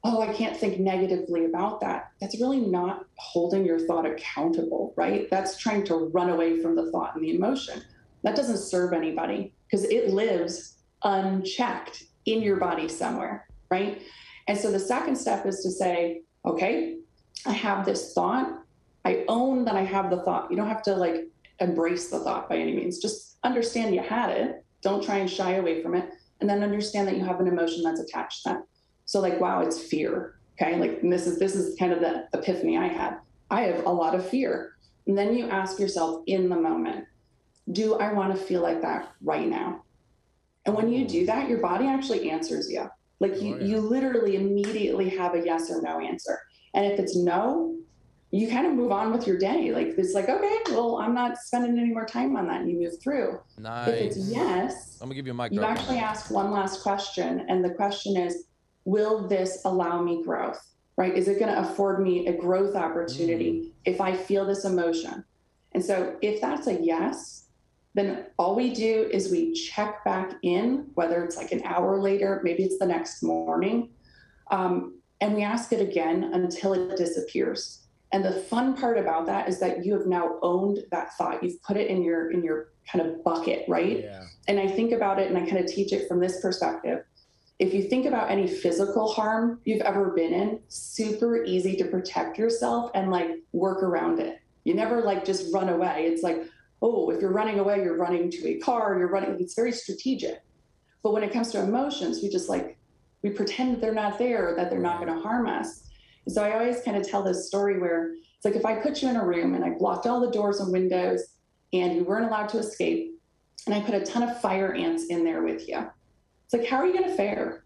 oh, 0.07 0.21
I 0.23 0.33
can't 0.33 0.57
think 0.57 0.79
negatively 0.79 1.47
about 1.47 1.81
that. 1.81 2.13
That's 2.21 2.41
really 2.41 2.61
not 2.61 3.07
holding 3.17 3.67
your 3.67 3.81
thought 3.81 4.07
accountable, 4.07 4.95
right? 4.97 5.29
That's 5.31 5.59
trying 5.59 5.85
to 5.87 5.97
run 5.97 6.31
away 6.31 6.61
from 6.61 6.77
the 6.77 6.93
thought 6.93 7.17
and 7.17 7.25
the 7.25 7.35
emotion. 7.35 7.83
That 8.23 8.37
doesn't 8.37 8.59
serve 8.59 8.93
anybody 8.93 9.53
because 9.67 9.85
it 9.85 10.11
lives 10.11 10.77
unchecked 11.03 12.05
in 12.25 12.41
your 12.41 12.57
body 12.57 12.89
somewhere, 12.89 13.49
right? 13.69 14.01
And 14.47 14.57
so 14.57 14.71
the 14.71 14.79
second 14.79 15.17
step 15.17 15.45
is 15.45 15.63
to 15.65 15.71
say, 15.73 16.23
okay, 16.45 16.99
I 17.45 17.53
have 17.53 17.85
this 17.85 18.15
thought. 18.15 18.63
I 19.05 19.25
own 19.27 19.65
that 19.65 19.75
I 19.75 19.83
have 19.83 20.11
the 20.11 20.23
thought. 20.23 20.51
You 20.51 20.57
don't 20.57 20.69
have 20.69 20.83
to 20.83 20.95
like 20.95 21.27
embrace 21.59 22.11
the 22.11 22.21
thought 22.21 22.49
by 22.49 22.59
any 22.59 22.75
means. 22.75 23.01
Just 23.01 23.39
understand 23.43 23.93
you 23.93 24.03
had 24.03 24.31
it. 24.31 24.65
Don't 24.83 25.03
try 25.03 25.17
and 25.17 25.29
shy 25.29 25.55
away 25.55 25.83
from 25.83 25.97
it. 25.97 26.11
And 26.41 26.49
then 26.49 26.63
understand 26.63 27.09
that 27.09 27.17
you 27.17 27.25
have 27.25 27.41
an 27.41 27.49
emotion 27.49 27.83
that's 27.83 28.01
attached 28.01 28.45
to 28.45 28.51
that. 28.51 28.63
So 29.07 29.21
like, 29.21 29.41
wow, 29.41 29.63
it's 29.63 29.81
fear. 29.81 30.35
Okay. 30.61 30.79
Like 30.79 31.03
this 31.03 31.27
is 31.27 31.39
this 31.39 31.55
is 31.55 31.77
kind 31.79 31.93
of 31.93 32.01
the 32.01 32.29
epiphany 32.35 32.77
I 32.77 32.89
had. 32.89 33.19
I 33.51 33.63
have 33.63 33.87
a 33.87 33.91
lot 33.91 34.15
of 34.15 34.29
fear. 34.29 34.73
And 35.07 35.17
then 35.17 35.37
you 35.37 35.49
ask 35.49 35.79
yourself 35.79 36.23
in 36.27 36.49
the 36.49 36.57
moment, 36.57 37.05
do 37.73 37.95
I 37.95 38.13
want 38.13 38.37
to 38.37 38.41
feel 38.43 38.61
like 38.61 38.83
that 38.83 39.13
right 39.23 39.47
now? 39.47 39.85
And 40.67 40.75
when 40.75 40.93
you 40.93 41.07
do 41.07 41.21
hmm. 41.21 41.27
that, 41.27 41.49
your 41.49 41.59
body 41.59 41.87
actually 41.87 42.31
answers 42.31 42.71
you. 42.71 42.91
Like 43.19 43.41
you, 43.41 43.55
oh, 43.55 43.59
yeah. 43.59 43.65
you 43.65 43.81
literally 43.81 44.37
immediately 44.37 45.09
have 45.11 45.35
a 45.35 45.45
yes 45.45 45.71
or 45.71 45.81
no 45.81 46.01
answer. 46.01 46.39
And 46.75 46.85
if 46.85 46.99
it's 46.99 47.17
no, 47.17 47.77
you 48.31 48.49
kind 48.49 48.67
of 48.67 48.75
move 48.75 48.93
on 48.93 49.13
with 49.13 49.27
your 49.27 49.39
day. 49.39 49.73
Like 49.73 49.95
it's 49.97 50.13
like, 50.13 50.29
okay, 50.29 50.59
well, 50.71 50.99
I'm 50.99 51.15
not 51.15 51.39
spending 51.39 51.79
any 51.79 51.93
more 51.93 52.05
time 52.05 52.37
on 52.37 52.47
that. 52.49 52.61
And 52.61 52.71
you 52.71 52.79
move 52.79 53.01
through. 53.01 53.41
Nice. 53.59 53.89
If 53.89 53.95
it's 53.95 54.19
yes, 54.29 54.99
I'm 55.01 55.07
gonna 55.09 55.15
give 55.15 55.27
you 55.27 55.33
a 55.33 55.35
mic. 55.35 55.53
You 55.53 55.63
actually 55.63 55.99
ask 55.99 56.31
one 56.31 56.51
last 56.51 56.83
question, 56.83 57.47
and 57.49 57.65
the 57.65 57.71
question 57.71 58.17
is, 58.17 58.45
will 58.87 59.29
this 59.29 59.61
allow 59.67 60.01
me 60.01 60.23
growth? 60.25 60.63
Right? 60.97 61.15
Is 61.15 61.29
it 61.29 61.39
going 61.39 61.53
to 61.53 61.61
afford 61.61 62.01
me 62.01 62.27
a 62.27 62.33
growth 62.33 62.75
opportunity 62.75 63.53
mm. 63.53 63.71
if 63.85 64.01
I 64.01 64.17
feel 64.17 64.47
this 64.47 64.65
emotion? 64.65 65.23
And 65.73 65.85
so, 65.85 66.17
if 66.23 66.41
that's 66.41 66.67
a 66.69 66.81
yes, 66.81 67.49
then 67.93 68.27
all 68.39 68.57
we 68.57 68.73
do 68.73 69.09
is 69.13 69.31
we 69.31 69.53
check 69.53 70.03
back 70.05 70.33
in, 70.43 70.87
whether 70.95 71.23
it's 71.23 71.37
like 71.37 71.53
an 71.53 71.63
hour 71.65 71.99
later, 71.99 72.41
maybe 72.43 72.63
it's 72.63 72.79
the 72.79 72.87
next 72.87 73.23
morning, 73.23 73.91
um, 74.51 75.01
and 75.21 75.35
we 75.35 75.43
ask 75.43 75.73
it 75.73 75.81
again 75.81 76.31
until 76.33 76.73
it 76.73 76.97
disappears. 76.97 77.87
And 78.13 78.25
the 78.25 78.33
fun 78.33 78.77
part 78.77 78.99
about 78.99 79.27
that 79.27 79.49
is 79.49 79.59
that 79.61 79.85
you 79.85 79.95
have 79.95 80.07
now 80.07 80.39
owned 80.43 80.79
that 80.91 81.15
thought. 81.15 81.43
You've 81.43 81.61
put 81.63 81.77
it 81.77 81.89
in 81.89 82.03
your 82.03 82.31
in 82.31 82.43
your 82.43 82.69
kind 82.91 83.07
of 83.07 83.25
bucket, 83.25 83.65
right? 83.69 84.05
Yeah. 84.05 84.25
And 84.47 84.61
I 84.61 84.69
think 84.69 84.93
about 84.93 85.19
it 85.19 85.29
and 85.29 85.37
I 85.37 85.41
kind 85.41 85.59
of 85.59 85.67
teach 85.67 85.93
it 85.93 86.07
from 86.07 86.21
this 86.21 86.41
perspective. 86.41 87.05
If 87.59 87.73
you 87.73 87.85
think 87.85 88.05
about 88.05 88.31
any 88.31 88.47
physical 88.47 89.09
harm 89.09 89.61
you've 89.65 89.81
ever 89.81 90.11
been 90.11 90.33
in, 90.35 90.61
super 90.69 91.43
easy 91.43 91.75
to 91.77 91.87
protect 91.87 92.39
yourself 92.39 92.91
and 92.95 93.11
like 93.11 93.31
work 93.53 93.83
around 93.83 94.21
it. 94.21 94.41
You 94.65 94.75
never 94.75 95.01
like 95.01 95.25
just 95.25 95.55
run 95.55 95.71
away. 95.71 96.07
It's 96.07 96.23
like, 96.23 96.45
oh, 96.83 97.11
if 97.11 97.21
you're 97.21 97.33
running 97.33 97.59
away, 97.59 97.83
you're 97.83 97.97
running 97.97 98.31
to 98.31 98.49
a 98.49 98.59
car, 98.59 98.99
you're 98.99 99.09
running, 99.09 99.41
it's 99.41 99.55
very 99.55 99.73
strategic. 99.73 100.43
But 101.03 101.13
when 101.13 101.23
it 101.23 101.33
comes 101.33 101.51
to 101.53 101.63
emotions, 101.63 102.21
we 102.23 102.29
just 102.29 102.49
like, 102.49 102.77
we 103.23 103.31
pretend 103.31 103.73
that 103.73 103.81
they're 103.81 103.95
not 103.95 104.19
there, 104.19 104.55
that 104.57 104.69
they're 104.69 104.79
not 104.79 105.01
going 105.01 105.15
to 105.15 105.23
harm 105.23 105.49
us. 105.49 105.89
So 106.29 106.45
I 106.45 106.53
always 106.53 106.83
kind 106.83 106.97
of 106.97 107.09
tell 107.09 107.23
this 107.23 107.47
story 107.47 107.79
where 107.79 108.13
it's 108.13 108.45
like 108.45 108.57
if 108.57 108.67
I 108.67 108.75
put 108.75 109.01
you 109.01 109.09
in 109.09 109.17
a 109.17 109.25
room 109.25 109.55
and 109.55 109.65
I 109.65 109.71
blocked 109.71 110.07
all 110.07 110.21
the 110.21 110.31
doors 110.31 110.61
and 110.61 110.71
windows 110.73 111.23
and 111.73 111.95
you 111.95 112.05
weren't 112.05 112.27
allowed 112.27 112.49
to 112.51 112.59
escape, 112.59 113.15
and 113.67 113.75
I 113.75 113.81
put 113.81 113.95
a 113.95 114.01
ton 114.01 114.23
of 114.23 114.41
fire 114.41 114.75
ants 114.75 115.07
in 115.07 115.25
there 115.25 115.43
with 115.43 115.67
you. 115.69 115.89
It's 116.47 116.55
like, 116.55 116.67
how 116.67 116.77
are 116.77 116.87
you 116.87 116.93
going 116.93 117.09
to 117.09 117.17
fare? 117.17 117.65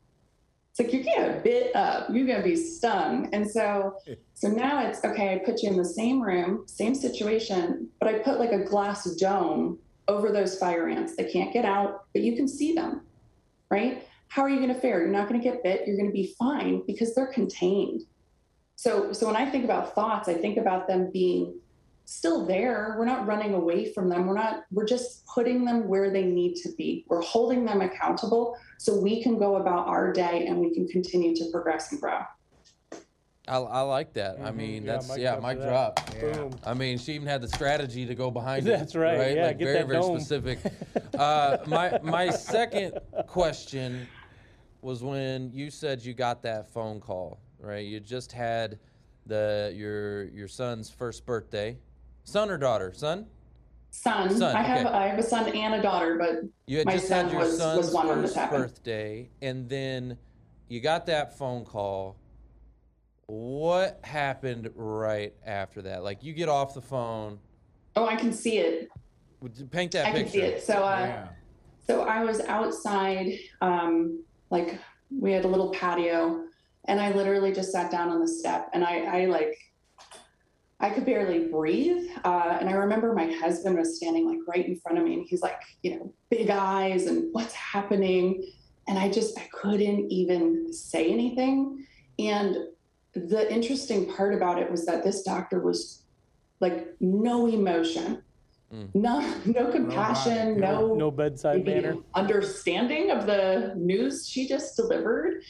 It's 0.70 0.78
like 0.78 0.92
you're 0.92 1.02
gonna 1.02 1.32
get 1.32 1.44
bit 1.44 1.76
up, 1.76 2.08
you're 2.10 2.26
gonna 2.26 2.44
be 2.44 2.54
stung. 2.54 3.28
And 3.32 3.50
so 3.50 3.96
so 4.34 4.48
now 4.48 4.86
it's 4.86 5.04
okay, 5.04 5.34
I 5.34 5.38
put 5.38 5.62
you 5.62 5.70
in 5.70 5.76
the 5.76 5.84
same 5.84 6.22
room, 6.22 6.64
same 6.66 6.94
situation, 6.94 7.88
but 7.98 8.08
I 8.08 8.20
put 8.20 8.38
like 8.38 8.52
a 8.52 8.64
glass 8.64 9.04
dome 9.16 9.78
over 10.06 10.30
those 10.30 10.58
fire 10.58 10.88
ants. 10.88 11.16
They 11.16 11.24
can't 11.24 11.52
get 11.52 11.64
out, 11.64 12.04
but 12.12 12.22
you 12.22 12.36
can 12.36 12.46
see 12.46 12.74
them, 12.74 13.02
right? 13.70 14.06
How 14.28 14.42
are 14.42 14.48
you 14.48 14.60
gonna 14.60 14.78
fare? 14.78 15.00
You're 15.00 15.10
not 15.10 15.28
gonna 15.28 15.42
get 15.42 15.64
bit, 15.64 15.86
you're 15.86 15.96
gonna 15.96 16.12
be 16.12 16.34
fine 16.38 16.82
because 16.86 17.14
they're 17.14 17.32
contained. 17.32 18.02
So, 18.76 19.12
so 19.12 19.26
when 19.26 19.36
I 19.36 19.50
think 19.50 19.64
about 19.64 19.94
thoughts, 19.94 20.28
I 20.28 20.34
think 20.34 20.56
about 20.56 20.86
them 20.86 21.10
being 21.12 21.58
still 22.10 22.44
there. 22.44 22.96
We're 22.98 23.04
not 23.04 23.26
running 23.26 23.54
away 23.54 23.92
from 23.92 24.08
them. 24.08 24.26
We're 24.26 24.34
not, 24.34 24.64
we're 24.72 24.86
just 24.86 25.24
putting 25.26 25.64
them 25.64 25.86
where 25.86 26.10
they 26.10 26.24
need 26.24 26.56
to 26.56 26.70
be. 26.76 27.04
We're 27.08 27.22
holding 27.22 27.64
them 27.64 27.80
accountable 27.80 28.56
so 28.78 29.00
we 29.00 29.22
can 29.22 29.38
go 29.38 29.56
about 29.56 29.86
our 29.86 30.12
day 30.12 30.46
and 30.46 30.58
we 30.58 30.74
can 30.74 30.88
continue 30.88 31.36
to 31.36 31.44
progress 31.52 31.92
and 31.92 32.00
grow. 32.00 32.20
I, 33.48 33.56
I 33.56 33.80
like 33.82 34.12
that. 34.14 34.36
Mm-hmm. 34.36 34.46
I 34.46 34.50
mean, 34.50 34.84
yeah, 34.84 34.92
that's 34.92 35.18
yeah, 35.18 35.38
mic 35.40 35.60
drop. 35.60 36.00
Yeah. 36.16 36.48
I 36.64 36.74
mean, 36.74 36.98
she 36.98 37.12
even 37.12 37.26
had 37.26 37.42
the 37.42 37.48
strategy 37.48 38.06
to 38.06 38.14
go 38.14 38.30
behind 38.30 38.66
it. 38.66 38.78
That's 38.78 38.94
right. 38.94 39.18
right? 39.18 39.36
Yeah, 39.36 39.46
like 39.46 39.58
get 39.58 39.64
very, 39.64 39.78
that 39.78 39.86
very 39.88 40.00
dome. 40.00 40.20
specific. 40.20 40.58
uh, 41.18 41.58
my 41.66 41.98
my 42.02 42.30
second 42.30 42.98
question 43.26 44.06
was 44.82 45.02
when 45.02 45.50
you 45.52 45.70
said 45.70 46.02
you 46.04 46.14
got 46.14 46.42
that 46.42 46.70
phone 46.72 47.00
call 47.00 47.40
right? 47.62 47.84
You 47.84 48.00
just 48.00 48.32
had 48.32 48.78
the 49.26 49.72
your 49.76 50.24
your 50.28 50.48
son's 50.48 50.90
first 50.90 51.26
birthday, 51.26 51.78
son 52.30 52.50
or 52.50 52.58
daughter? 52.58 52.92
Son. 52.94 53.26
Son. 53.90 54.30
son 54.30 54.54
I 54.54 54.62
have 54.62 54.86
I 54.86 55.08
have 55.08 55.18
a 55.18 55.22
son 55.22 55.48
and 55.48 55.74
a 55.74 55.82
daughter, 55.82 56.16
but 56.16 56.44
you 56.66 56.78
had 56.78 56.86
my 56.86 56.92
just 56.92 57.08
son 57.08 57.24
had 57.24 57.32
your 57.32 57.42
was, 57.42 57.58
son's 57.58 57.92
was 57.92 58.34
first 58.34 58.50
birthday, 58.50 59.28
and 59.42 59.68
then 59.68 60.16
you 60.68 60.80
got 60.80 61.06
that 61.06 61.36
phone 61.36 61.64
call. 61.64 62.16
What 63.26 64.00
happened 64.02 64.70
right 64.74 65.34
after 65.44 65.82
that? 65.82 66.04
Like 66.04 66.22
you 66.22 66.32
get 66.32 66.48
off 66.48 66.74
the 66.74 66.80
phone. 66.80 67.38
Oh, 67.96 68.06
I 68.06 68.16
can 68.16 68.32
see 68.32 68.58
it. 68.58 68.88
Paint 69.70 69.92
that 69.92 70.06
I 70.06 70.12
picture. 70.12 70.22
can 70.22 70.32
see 70.32 70.40
it. 70.40 70.62
So, 70.62 70.84
uh, 70.84 70.98
yeah. 71.00 71.28
so 71.86 72.02
I 72.02 72.22
was 72.24 72.40
outside. 72.40 73.38
Um, 73.60 74.22
like 74.50 74.78
we 75.10 75.32
had 75.32 75.44
a 75.44 75.48
little 75.48 75.70
patio, 75.70 76.44
and 76.86 77.00
I 77.00 77.12
literally 77.12 77.52
just 77.52 77.72
sat 77.72 77.90
down 77.90 78.08
on 78.10 78.20
the 78.20 78.28
step 78.28 78.68
and 78.72 78.84
I, 78.84 79.22
I 79.22 79.26
like, 79.26 79.56
I 80.80 80.90
could 80.90 81.04
barely 81.04 81.46
breathe. 81.48 82.08
Uh, 82.24 82.56
and 82.58 82.68
I 82.68 82.72
remember 82.72 83.12
my 83.14 83.30
husband 83.32 83.78
was 83.78 83.96
standing 83.96 84.26
like 84.26 84.38
right 84.48 84.66
in 84.66 84.76
front 84.76 84.98
of 84.98 85.04
me 85.04 85.14
and 85.14 85.26
he's 85.28 85.42
like, 85.42 85.60
you 85.82 85.96
know, 85.96 86.14
big 86.30 86.48
eyes 86.50 87.06
and 87.06 87.28
what's 87.32 87.54
happening. 87.54 88.50
And 88.88 88.98
I 88.98 89.10
just, 89.10 89.38
I 89.38 89.46
couldn't 89.52 90.10
even 90.10 90.72
say 90.72 91.12
anything. 91.12 91.86
And 92.18 92.56
the 93.14 93.52
interesting 93.52 94.10
part 94.12 94.34
about 94.34 94.58
it 94.58 94.70
was 94.70 94.86
that 94.86 95.04
this 95.04 95.22
doctor 95.22 95.60
was 95.60 96.02
like 96.60 96.88
no 97.00 97.46
emotion. 97.46 98.22
Mm. 98.72 98.94
No, 98.94 99.34
no 99.46 99.72
compassion, 99.72 100.60
no, 100.60 100.88
no, 100.88 100.94
no 100.94 101.10
bedside 101.10 101.64
manner, 101.66 101.96
understanding 102.14 103.10
of 103.10 103.26
the 103.26 103.74
news 103.76 104.28
she 104.28 104.46
just 104.46 104.76
delivered. 104.76 105.42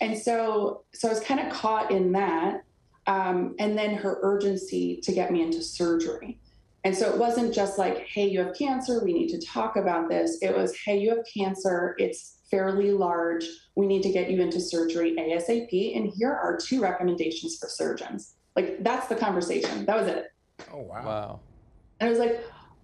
And 0.00 0.18
so, 0.18 0.82
so 0.92 1.08
I 1.08 1.12
was 1.12 1.20
kind 1.20 1.40
of 1.40 1.52
caught 1.52 1.92
in 1.92 2.12
that. 2.12 2.62
Um, 3.06 3.54
and 3.58 3.78
then 3.78 3.94
her 3.94 4.18
urgency 4.22 5.00
to 5.02 5.12
get 5.12 5.30
me 5.30 5.42
into 5.42 5.62
surgery. 5.62 6.40
And 6.84 6.96
so 6.96 7.10
it 7.12 7.18
wasn't 7.18 7.52
just 7.52 7.78
like, 7.78 8.06
hey, 8.06 8.28
you 8.28 8.40
have 8.40 8.54
cancer, 8.56 9.02
we 9.04 9.12
need 9.12 9.28
to 9.28 9.44
talk 9.44 9.76
about 9.76 10.08
this. 10.08 10.38
It 10.40 10.56
was, 10.56 10.76
hey, 10.84 10.98
you 10.98 11.10
have 11.10 11.24
cancer, 11.36 11.96
it's 11.98 12.38
fairly 12.50 12.92
large, 12.92 13.44
we 13.74 13.86
need 13.86 14.02
to 14.02 14.12
get 14.12 14.30
you 14.30 14.40
into 14.40 14.60
surgery 14.60 15.16
ASAP. 15.18 15.96
And 15.96 16.12
here 16.16 16.32
are 16.32 16.56
two 16.56 16.80
recommendations 16.80 17.58
for 17.60 17.68
surgeons. 17.68 18.34
Like, 18.54 18.84
that's 18.84 19.08
the 19.08 19.16
conversation. 19.16 19.84
That 19.84 19.96
was 19.96 20.06
it. 20.06 20.26
Oh, 20.72 20.78
wow. 20.78 21.04
Wow. 21.04 21.40
And 22.00 22.08
I 22.08 22.10
was 22.10 22.20
like, 22.20 22.40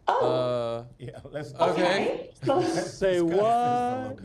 Oh. 0.08 0.26
Uh, 0.26 0.84
yeah, 0.98 1.18
let's 1.30 1.54
okay. 1.54 2.30
Say 2.74 3.20
what? 3.20 4.18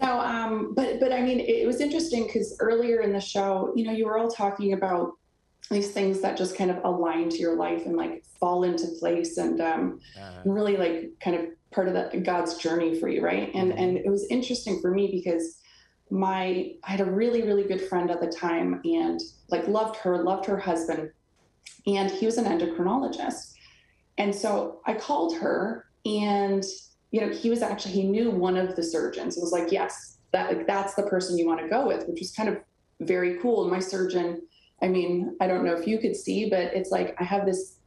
so, 0.00 0.20
um, 0.20 0.74
but 0.74 1.00
but 1.00 1.12
I 1.12 1.22
mean, 1.22 1.40
it 1.40 1.66
was 1.66 1.80
interesting 1.80 2.26
because 2.26 2.56
earlier 2.60 3.00
in 3.00 3.12
the 3.12 3.20
show, 3.20 3.72
you 3.74 3.84
know, 3.84 3.92
you 3.92 4.06
were 4.06 4.18
all 4.18 4.28
talking 4.28 4.74
about 4.74 5.12
these 5.70 5.92
things 5.92 6.20
that 6.20 6.36
just 6.36 6.56
kind 6.56 6.70
of 6.70 6.84
align 6.84 7.28
to 7.30 7.38
your 7.38 7.56
life 7.56 7.86
and 7.86 7.96
like 7.96 8.24
fall 8.38 8.64
into 8.64 8.88
place 8.98 9.38
and 9.38 9.60
um, 9.60 10.00
uh-huh. 10.16 10.40
really 10.44 10.76
like 10.76 11.12
kind 11.20 11.36
of 11.36 11.46
part 11.70 11.88
of 11.88 11.94
the 11.94 12.18
God's 12.18 12.56
journey 12.56 12.98
for 12.98 13.08
you, 13.08 13.22
right? 13.22 13.50
And 13.54 13.70
mm-hmm. 13.70 13.82
and 13.82 13.96
it 13.98 14.10
was 14.10 14.26
interesting 14.30 14.80
for 14.80 14.90
me 14.90 15.10
because 15.10 15.58
my 16.10 16.72
I 16.84 16.90
had 16.90 17.00
a 17.00 17.04
really 17.04 17.42
really 17.42 17.64
good 17.64 17.82
friend 17.82 18.10
at 18.10 18.20
the 18.20 18.26
time, 18.26 18.80
and 18.84 19.20
like 19.48 19.66
loved 19.68 19.96
her, 19.96 20.22
loved 20.22 20.44
her 20.46 20.58
husband, 20.58 21.10
and 21.86 22.10
he 22.10 22.26
was 22.26 22.36
an 22.36 22.44
endocrinologist. 22.44 23.54
And 24.20 24.34
so 24.34 24.82
I 24.84 24.92
called 24.92 25.34
her, 25.38 25.86
and 26.04 26.62
you 27.10 27.22
know, 27.22 27.30
he 27.30 27.48
was 27.48 27.62
actually 27.62 27.94
he 27.94 28.02
knew 28.04 28.30
one 28.30 28.58
of 28.58 28.76
the 28.76 28.82
surgeons. 28.82 29.38
It 29.38 29.40
was 29.40 29.50
like, 29.50 29.72
yes, 29.72 30.18
that 30.32 30.54
like 30.54 30.66
that's 30.66 30.94
the 30.94 31.04
person 31.04 31.38
you 31.38 31.46
want 31.46 31.60
to 31.60 31.68
go 31.68 31.86
with, 31.86 32.06
which 32.06 32.20
was 32.20 32.30
kind 32.30 32.50
of 32.50 32.58
very 33.00 33.38
cool. 33.38 33.62
And 33.62 33.70
my 33.70 33.80
surgeon, 33.80 34.42
I 34.82 34.88
mean, 34.88 35.36
I 35.40 35.46
don't 35.46 35.64
know 35.64 35.74
if 35.74 35.86
you 35.86 35.96
could 35.98 36.14
see, 36.14 36.50
but 36.50 36.74
it's 36.74 36.90
like 36.90 37.16
I 37.18 37.24
have 37.24 37.46
this 37.46 37.78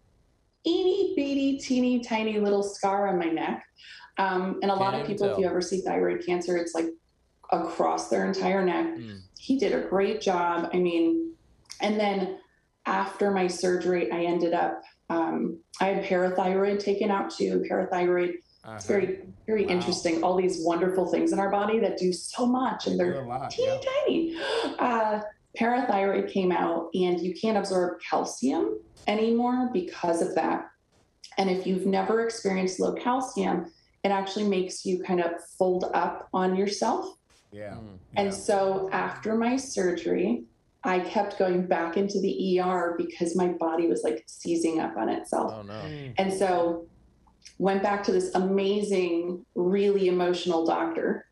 itty 0.65 1.13
bitty, 1.15 1.59
teeny 1.59 1.99
tiny 1.99 2.39
little 2.39 2.63
scar 2.63 3.07
on 3.07 3.19
my 3.19 3.29
neck. 3.29 3.63
Um, 4.17 4.59
and 4.63 4.71
a 4.71 4.75
lot 4.75 4.93
Can't 4.93 4.95
of 4.95 5.01
even 5.01 5.11
people, 5.11 5.33
if 5.33 5.37
you 5.37 5.45
ever 5.45 5.61
see 5.61 5.81
thyroid 5.81 6.25
cancer, 6.25 6.57
it's 6.57 6.73
like 6.73 6.87
across 7.51 8.09
their 8.09 8.25
entire 8.25 8.65
neck. 8.65 8.87
Mm. 8.87 9.21
He 9.37 9.59
did 9.59 9.73
a 9.73 9.87
great 9.87 10.19
job. 10.19 10.71
I 10.73 10.77
mean, 10.77 11.33
and 11.79 11.99
then 11.99 12.39
after 12.87 13.29
my 13.29 13.47
surgery, 13.47 14.11
I 14.11 14.23
ended 14.23 14.53
up, 14.53 14.81
um, 15.13 15.59
I 15.79 15.85
had 15.89 16.03
parathyroid 16.05 16.79
taken 16.79 17.11
out 17.11 17.29
too. 17.31 17.63
Parathyroid, 17.69 18.35
it's 18.75 18.85
very, 18.85 19.19
very 19.45 19.65
Wow. 19.65 19.71
interesting. 19.71 20.23
All 20.23 20.35
these 20.35 20.63
wonderful 20.65 21.05
things 21.11 21.31
in 21.33 21.39
our 21.39 21.49
body 21.49 21.79
that 21.79 21.97
do 21.97 22.11
so 22.13 22.45
much, 22.45 22.87
and 22.87 22.99
They 22.99 23.03
they're 23.05 23.21
do 23.21 23.27
lot, 23.27 23.51
teeny 23.51 23.67
yeah. 23.67 23.91
tiny. 24.05 24.75
Uh, 24.79 25.21
parathyroid 25.59 26.31
came 26.31 26.51
out, 26.51 26.89
and 26.93 27.19
you 27.19 27.33
can't 27.35 27.57
absorb 27.57 27.99
calcium 28.09 28.79
anymore 29.07 29.69
because 29.73 30.21
of 30.21 30.33
that. 30.35 30.69
And 31.37 31.49
if 31.49 31.65
you've 31.67 31.85
never 31.85 32.23
experienced 32.25 32.79
low 32.79 32.93
calcium, 32.93 33.71
it 34.03 34.09
actually 34.09 34.47
makes 34.47 34.85
you 34.85 35.01
kind 35.03 35.21
of 35.21 35.31
fold 35.57 35.85
up 35.93 36.27
on 36.33 36.55
yourself. 36.55 37.17
Yeah. 37.51 37.73
Mm. 37.73 37.97
And 38.15 38.27
yeah. 38.27 38.33
so 38.33 38.89
after 38.91 39.35
my 39.35 39.57
surgery, 39.57 40.45
I 40.83 40.99
kept 40.99 41.39
going 41.39 41.65
back 41.65 41.95
into 41.97 42.19
the 42.19 42.59
ER 42.59 42.95
because 42.97 43.35
my 43.35 43.49
body 43.49 43.87
was 43.87 44.03
like 44.03 44.23
seizing 44.27 44.79
up 44.79 44.97
on 44.97 45.09
itself. 45.09 45.53
Oh 45.55 45.61
no. 45.61 45.73
Mm. 45.73 46.13
And 46.17 46.33
so 46.33 46.87
went 47.57 47.83
back 47.83 48.03
to 48.03 48.11
this 48.11 48.33
amazing, 48.35 49.45
really 49.55 50.07
emotional 50.07 50.65
doctor 50.65 51.25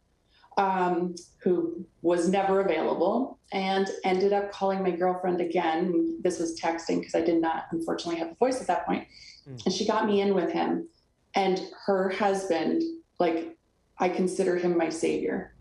um, 0.58 1.16
who 1.44 1.86
was 2.02 2.30
never 2.30 2.62
available 2.62 3.40
and 3.52 3.90
ended 4.04 4.34
up 4.34 4.52
calling 4.52 4.82
my 4.82 4.92
girlfriend 4.92 5.42
again. 5.42 6.20
This 6.22 6.40
was 6.40 6.60
texting 6.60 7.00
because 7.00 7.16
I 7.16 7.22
did 7.22 7.42
not, 7.42 7.66
unfortunately, 7.72 8.20
have 8.20 8.32
a 8.32 8.36
voice 8.36 8.62
at 8.62 8.68
that 8.68 8.86
point. 8.86 9.08
Mm. 9.50 9.66
And 9.66 9.74
she 9.74 9.86
got 9.86 10.06
me 10.06 10.22
in 10.22 10.34
with 10.34 10.52
him. 10.52 10.88
And 11.36 11.62
her 11.86 12.10
husband, 12.10 12.84
like, 13.20 13.58
I 13.98 14.10
consider 14.10 14.58
him 14.58 14.78
my 14.78 14.90
savior. 14.90 15.54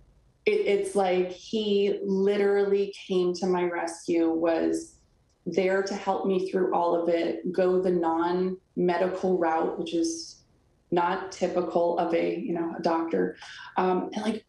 It, 0.50 0.66
it's 0.66 0.96
like 0.96 1.30
he 1.30 2.00
literally 2.04 2.92
came 3.06 3.32
to 3.34 3.46
my 3.46 3.64
rescue, 3.64 4.30
was 4.30 4.96
there 5.46 5.82
to 5.82 5.94
help 5.94 6.26
me 6.26 6.50
through 6.50 6.74
all 6.74 7.00
of 7.00 7.08
it, 7.08 7.52
go 7.52 7.80
the 7.80 7.90
non 7.90 8.56
medical 8.76 9.38
route, 9.38 9.78
which 9.78 9.94
is 9.94 10.42
not 10.92 11.30
typical 11.30 11.98
of 11.98 12.12
a 12.14 12.36
you 12.36 12.52
know 12.52 12.74
a 12.76 12.82
doctor. 12.82 13.36
Um, 13.76 14.10
and 14.12 14.24
like 14.24 14.44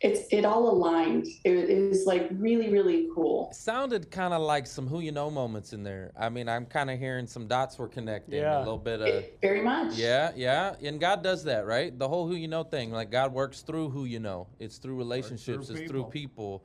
it's 0.00 0.26
it 0.32 0.44
all 0.44 0.68
aligned 0.70 1.26
it, 1.44 1.88
was 1.88 2.04
like 2.06 2.28
really 2.32 2.68
really 2.70 3.08
cool 3.14 3.48
It 3.50 3.56
sounded 3.56 4.10
kind 4.10 4.34
of 4.34 4.42
like 4.42 4.66
some 4.66 4.86
who 4.86 5.00
you 5.00 5.12
know 5.12 5.30
moments 5.30 5.72
in 5.72 5.82
there. 5.82 6.12
I 6.18 6.28
mean, 6.28 6.48
I'm 6.48 6.66
kind 6.66 6.90
of 6.90 6.98
hearing 6.98 7.26
some 7.26 7.46
dots 7.46 7.78
were 7.78 7.88
connecting. 7.88 8.34
yeah. 8.40 8.58
A 8.58 8.60
little 8.60 8.78
bit 8.78 9.00
of. 9.00 9.06
It- 9.06 9.38
very 9.40 9.62
much 9.62 9.94
Yeah, 9.94 10.32
yeah, 10.36 10.74
and 10.82 11.00
God 11.00 11.22
does 11.22 11.44
that, 11.44 11.66
right? 11.66 11.96
The 11.96 12.08
whole 12.08 12.26
who 12.26 12.34
you 12.34 12.48
know 12.48 12.64
thing. 12.64 12.90
Like 12.90 13.10
God 13.10 13.32
works 13.32 13.62
through 13.62 13.90
who 13.90 14.04
you 14.04 14.20
know. 14.20 14.46
It's 14.58 14.78
through 14.78 14.96
relationships. 14.96 15.70
it's 15.70 15.88
through 15.90 16.04
people. 16.04 16.64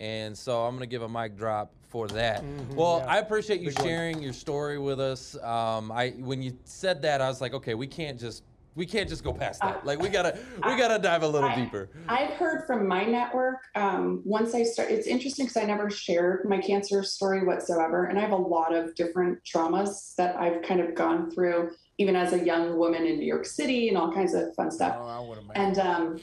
And 0.00 0.36
so 0.38 0.64
I'm 0.64 0.74
gonna 0.76 0.86
give 0.86 1.02
a 1.02 1.08
mic 1.08 1.36
drop 1.36 1.72
for 1.88 2.06
that. 2.08 2.44
well, 2.74 2.98
yeah. 2.98 3.12
I 3.14 3.18
appreciate 3.18 3.60
you 3.60 3.68
Big 3.70 3.78
one. 3.78 3.86
sharing 3.86 4.22
your 4.22 4.32
story 4.32 4.78
with 4.78 5.00
us. 5.00 5.34
Um, 5.42 5.90
I 5.90 6.10
when 6.18 6.40
you 6.42 6.56
said 6.64 7.02
that, 7.02 7.20
I 7.20 7.28
was 7.28 7.40
like, 7.40 7.52
okay, 7.54 7.74
we 7.74 7.86
can't 7.86 8.18
just 8.18 8.44
we 8.78 8.86
can't 8.86 9.08
just 9.08 9.24
go 9.24 9.32
past 9.32 9.60
that. 9.60 9.84
Like 9.84 10.00
we 10.00 10.08
gotta 10.08 10.38
we 10.64 10.76
gotta 10.76 11.02
dive 11.02 11.24
a 11.24 11.28
little 11.28 11.48
I- 11.50 11.56
deeper. 11.56 11.90
I've 12.08 12.30
heard 12.30 12.64
from 12.66 12.86
my 12.86 13.04
network. 13.04 13.58
Um, 13.74 14.22
once 14.24 14.54
I 14.54 14.62
start, 14.62 14.90
it's 14.90 15.08
interesting 15.08 15.46
because 15.46 15.60
I 15.60 15.66
never 15.66 15.90
shared 15.90 16.48
my 16.48 16.58
cancer 16.58 17.02
story 17.02 17.44
whatsoever, 17.44 18.04
and 18.04 18.16
I 18.18 18.22
have 18.22 18.30
a 18.30 18.36
lot 18.36 18.72
of 18.72 18.94
different 18.94 19.40
traumas 19.44 20.14
that 20.14 20.36
I've 20.36 20.62
kind 20.62 20.80
of 20.80 20.94
gone 20.94 21.30
through, 21.32 21.72
even 21.98 22.14
as 22.14 22.32
a 22.32 22.42
young 22.42 22.78
woman 22.78 23.04
in 23.04 23.18
New 23.18 23.26
York 23.26 23.46
City, 23.46 23.88
and 23.88 23.98
all 23.98 24.12
kinds 24.12 24.32
of 24.32 24.54
fun 24.54 24.70
stuff. 24.70 24.96
Oh, 24.98 25.06
I 25.06 25.20
would 25.20 25.38
imagine. 25.38 25.62
And 25.62 25.78
um, 25.80 26.20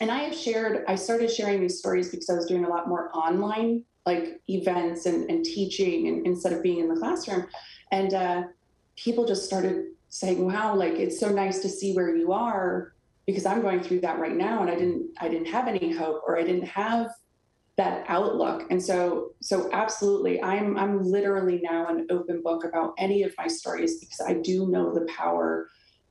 and 0.00 0.10
I 0.10 0.20
have 0.20 0.34
shared. 0.34 0.84
I 0.88 0.94
started 0.94 1.30
sharing 1.30 1.60
these 1.60 1.78
stories 1.78 2.08
because 2.08 2.30
I 2.30 2.34
was 2.34 2.46
doing 2.46 2.64
a 2.64 2.68
lot 2.68 2.88
more 2.88 3.14
online, 3.14 3.84
like 4.06 4.40
events 4.48 5.04
and, 5.04 5.30
and 5.30 5.44
teaching, 5.44 6.08
and 6.08 6.26
instead 6.26 6.54
of 6.54 6.62
being 6.62 6.78
in 6.78 6.88
the 6.88 6.98
classroom. 6.98 7.46
And 7.92 8.14
uh, 8.14 8.42
people 8.96 9.26
just 9.26 9.44
started 9.44 9.88
saying, 10.10 10.44
"Wow, 10.44 10.74
like 10.76 10.94
it's 10.94 11.18
so 11.18 11.30
nice 11.30 11.60
to 11.60 11.68
see 11.68 11.94
where 11.94 12.14
you 12.14 12.32
are," 12.32 12.92
because 13.26 13.46
I'm 13.46 13.62
going 13.62 13.82
through 13.82 14.00
that 14.00 14.18
right 14.18 14.36
now, 14.36 14.62
and 14.62 14.70
I 14.70 14.74
didn't. 14.74 15.10
I 15.18 15.28
didn't 15.28 15.48
have 15.48 15.66
any 15.68 15.92
hope, 15.92 16.22
or 16.26 16.38
I 16.38 16.42
didn't 16.42 16.68
have 16.68 17.10
that 17.76 18.04
outlook. 18.08 18.66
And 18.70 18.82
so, 18.82 19.32
so 19.40 19.70
absolutely, 19.72 20.42
I'm 20.42 20.76
I'm 20.76 21.02
literally 21.02 21.60
now 21.62 21.88
an 21.88 22.06
open 22.10 22.42
book 22.42 22.64
about 22.64 22.94
any 22.98 23.22
of 23.22 23.32
my 23.38 23.48
stories 23.48 23.98
because 23.98 24.20
I 24.20 24.34
do 24.34 24.68
know 24.68 24.92
the 24.92 25.06
power 25.06 25.68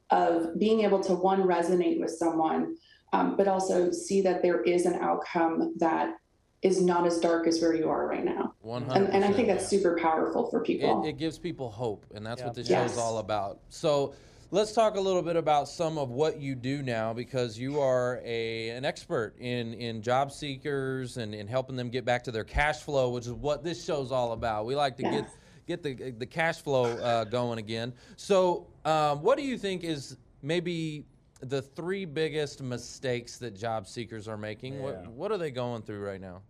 of 0.10 0.58
being 0.58 0.82
able 0.82 1.00
to 1.02 1.14
one 1.14 1.44
resonate 1.44 2.00
with 2.00 2.10
someone 2.10 2.76
um, 3.14 3.36
but 3.36 3.48
also 3.48 3.92
see 3.92 4.22
that 4.22 4.42
there 4.42 4.62
is 4.62 4.86
an 4.86 4.96
outcome 4.96 5.74
that 5.78 6.16
is 6.62 6.82
not 6.82 7.06
as 7.06 7.20
dark 7.20 7.48
as 7.48 7.62
where 7.62 7.74
you 7.74 7.90
are 7.90 8.08
right 8.08 8.26
now. 8.26 8.54
One 8.62 8.84
And, 8.92 9.08
and 9.14 9.24
I 9.24 9.32
think 9.32 9.48
that's 9.48 9.68
super 9.68 9.98
powerful 10.02 10.50
for 10.50 10.62
people. 10.62 11.04
It, 11.06 11.10
it 11.10 11.18
gives 11.18 11.40
people 11.40 11.70
hope, 11.70 12.06
and 12.14 12.26
that's 12.26 12.42
Yeah. 12.42 12.48
what 12.48 12.56
this 12.56 12.70
Yes. 12.70 12.90
show's 12.90 12.98
all 12.98 13.20
about. 13.20 13.62
So 13.70 14.14
let's 14.52 14.74
talk 14.74 14.98
a 14.98 15.00
little 15.00 15.22
bit 15.22 15.38
about 15.38 15.70
some 15.70 15.98
of 15.98 16.10
what 16.10 16.42
you 16.42 16.56
do 16.56 16.82
now, 16.82 17.14
because 17.14 17.58
you 17.58 17.80
are 17.80 18.20
a 18.26 18.72
an 18.72 18.84
expert 18.84 19.36
in 19.40 19.74
in 19.76 20.02
job 20.02 20.32
seekers 20.32 21.16
and 21.18 21.34
in 21.34 21.48
helping 21.48 21.78
them 21.78 21.90
get 21.90 22.04
back 22.04 22.24
to 22.26 22.32
their 22.32 22.44
cash 22.44 22.82
flow, 22.82 23.10
which 23.12 23.26
is 23.26 23.34
what 23.34 23.64
this 23.64 23.84
show's 23.84 24.12
all 24.12 24.34
about. 24.34 24.66
We 24.66 24.76
like 24.76 24.98
to 24.98 25.04
get 25.04 25.26
get 25.66 25.82
the 25.82 26.12
the 26.12 26.26
cash 26.26 26.62
flow 26.62 27.00
uh, 27.00 27.24
going 27.24 27.60
again. 27.60 27.94
So, 28.18 28.68
um, 28.84 29.22
what 29.22 29.38
do 29.38 29.46
you 29.46 29.58
think 29.58 29.86
is 29.86 30.18
maybe 30.42 31.06
the 31.42 31.62
three 31.62 32.06
biggest 32.06 32.62
mistakes 32.62 33.38
that 33.38 33.56
job 33.56 33.88
seekers 33.88 34.28
are 34.28 34.38
making? 34.38 34.76
Yeah. 34.76 34.82
What 34.82 35.08
what 35.08 35.32
are 35.32 35.38
they 35.38 35.52
going 35.52 35.82
through 35.82 36.06
right 36.06 36.22
now? 36.22 36.42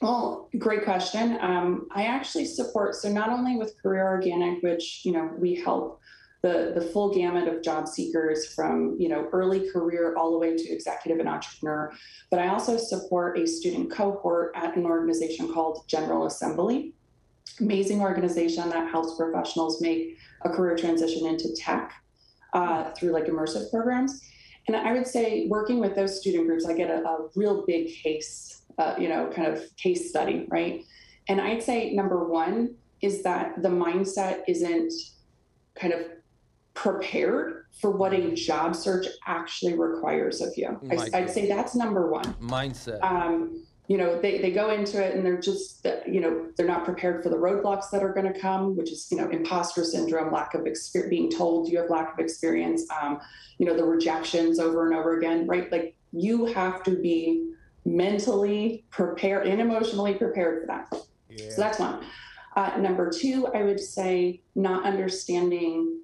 Well, 0.00 0.48
great 0.58 0.84
question. 0.84 1.38
Um, 1.40 1.88
I 1.92 2.04
actually 2.04 2.44
support 2.44 2.94
so 2.94 3.10
not 3.10 3.30
only 3.30 3.56
with 3.56 3.80
Career 3.80 4.06
Organic, 4.06 4.62
which 4.62 5.02
you 5.04 5.12
know 5.12 5.30
we 5.36 5.54
help 5.54 6.00
the 6.42 6.72
the 6.74 6.80
full 6.80 7.12
gamut 7.12 7.48
of 7.48 7.62
job 7.62 7.88
seekers 7.88 8.52
from 8.54 8.96
you 8.98 9.08
know 9.08 9.28
early 9.32 9.70
career 9.70 10.16
all 10.16 10.32
the 10.32 10.38
way 10.38 10.56
to 10.56 10.68
executive 10.72 11.18
and 11.18 11.28
entrepreneur, 11.28 11.92
but 12.30 12.40
I 12.40 12.48
also 12.48 12.76
support 12.76 13.38
a 13.38 13.46
student 13.46 13.90
cohort 13.90 14.52
at 14.54 14.76
an 14.76 14.86
organization 14.86 15.52
called 15.52 15.84
General 15.88 16.26
Assembly. 16.26 16.94
Amazing 17.60 18.02
organization 18.02 18.68
that 18.68 18.90
helps 18.90 19.16
professionals 19.16 19.80
make 19.80 20.16
a 20.42 20.50
career 20.50 20.76
transition 20.76 21.26
into 21.26 21.52
tech 21.56 21.92
uh, 22.58 22.90
through 22.92 23.12
like 23.12 23.26
immersive 23.26 23.70
programs. 23.70 24.20
And 24.66 24.76
I 24.76 24.92
would 24.92 25.06
say 25.06 25.46
working 25.46 25.78
with 25.78 25.94
those 25.94 26.20
student 26.20 26.46
groups, 26.46 26.66
I 26.66 26.74
get 26.74 26.90
a, 26.90 26.98
a 27.04 27.28
real 27.36 27.64
big 27.66 27.94
case, 28.02 28.62
uh, 28.78 28.94
you 28.98 29.08
know, 29.08 29.30
kind 29.34 29.46
of 29.46 29.64
case 29.76 30.10
study, 30.10 30.46
right? 30.48 30.84
And 31.28 31.40
I'd 31.40 31.62
say 31.62 31.94
number 31.94 32.24
one 32.24 32.74
is 33.00 33.22
that 33.22 33.62
the 33.62 33.68
mindset 33.68 34.40
isn't 34.48 34.92
kind 35.80 35.92
of 35.92 36.00
prepared 36.74 37.66
for 37.80 37.92
what 37.92 38.12
a 38.12 38.34
job 38.34 38.74
search 38.74 39.06
actually 39.26 39.74
requires 39.78 40.40
of 40.40 40.50
you. 40.56 40.68
I, 40.90 41.18
I'd 41.18 41.30
say 41.30 41.46
that's 41.48 41.76
number 41.76 42.10
one 42.10 42.34
Mindset. 42.34 43.00
um, 43.02 43.64
you 43.88 43.96
know 43.96 44.20
they, 44.20 44.38
they 44.38 44.52
go 44.52 44.70
into 44.70 45.04
it 45.04 45.14
and 45.14 45.24
they're 45.24 45.40
just 45.40 45.86
you 46.06 46.20
know 46.20 46.46
they're 46.56 46.66
not 46.66 46.84
prepared 46.84 47.22
for 47.22 47.30
the 47.30 47.36
roadblocks 47.36 47.90
that 47.90 48.02
are 48.02 48.12
going 48.12 48.32
to 48.32 48.38
come 48.38 48.76
which 48.76 48.92
is 48.92 49.08
you 49.10 49.16
know 49.16 49.28
imposter 49.30 49.82
syndrome 49.82 50.32
lack 50.32 50.54
of 50.54 50.66
experience 50.66 51.10
being 51.10 51.30
told 51.30 51.68
you 51.68 51.78
have 51.78 51.90
lack 51.90 52.12
of 52.12 52.18
experience 52.18 52.86
um, 53.02 53.18
you 53.58 53.66
know 53.66 53.76
the 53.76 53.84
rejections 53.84 54.60
over 54.60 54.86
and 54.86 54.94
over 54.94 55.18
again 55.18 55.46
right 55.46 55.72
like 55.72 55.96
you 56.12 56.46
have 56.46 56.82
to 56.82 56.92
be 57.00 57.52
mentally 57.84 58.84
prepared 58.90 59.46
and 59.46 59.60
emotionally 59.60 60.14
prepared 60.14 60.60
for 60.60 60.66
that 60.66 61.02
yeah. 61.30 61.50
so 61.50 61.60
that's 61.60 61.78
one. 61.78 62.04
Uh, 62.56 62.76
number 62.78 63.10
two, 63.10 63.46
I 63.54 63.62
would 63.62 63.78
say 63.78 64.42
not 64.54 64.84
understanding 64.84 66.00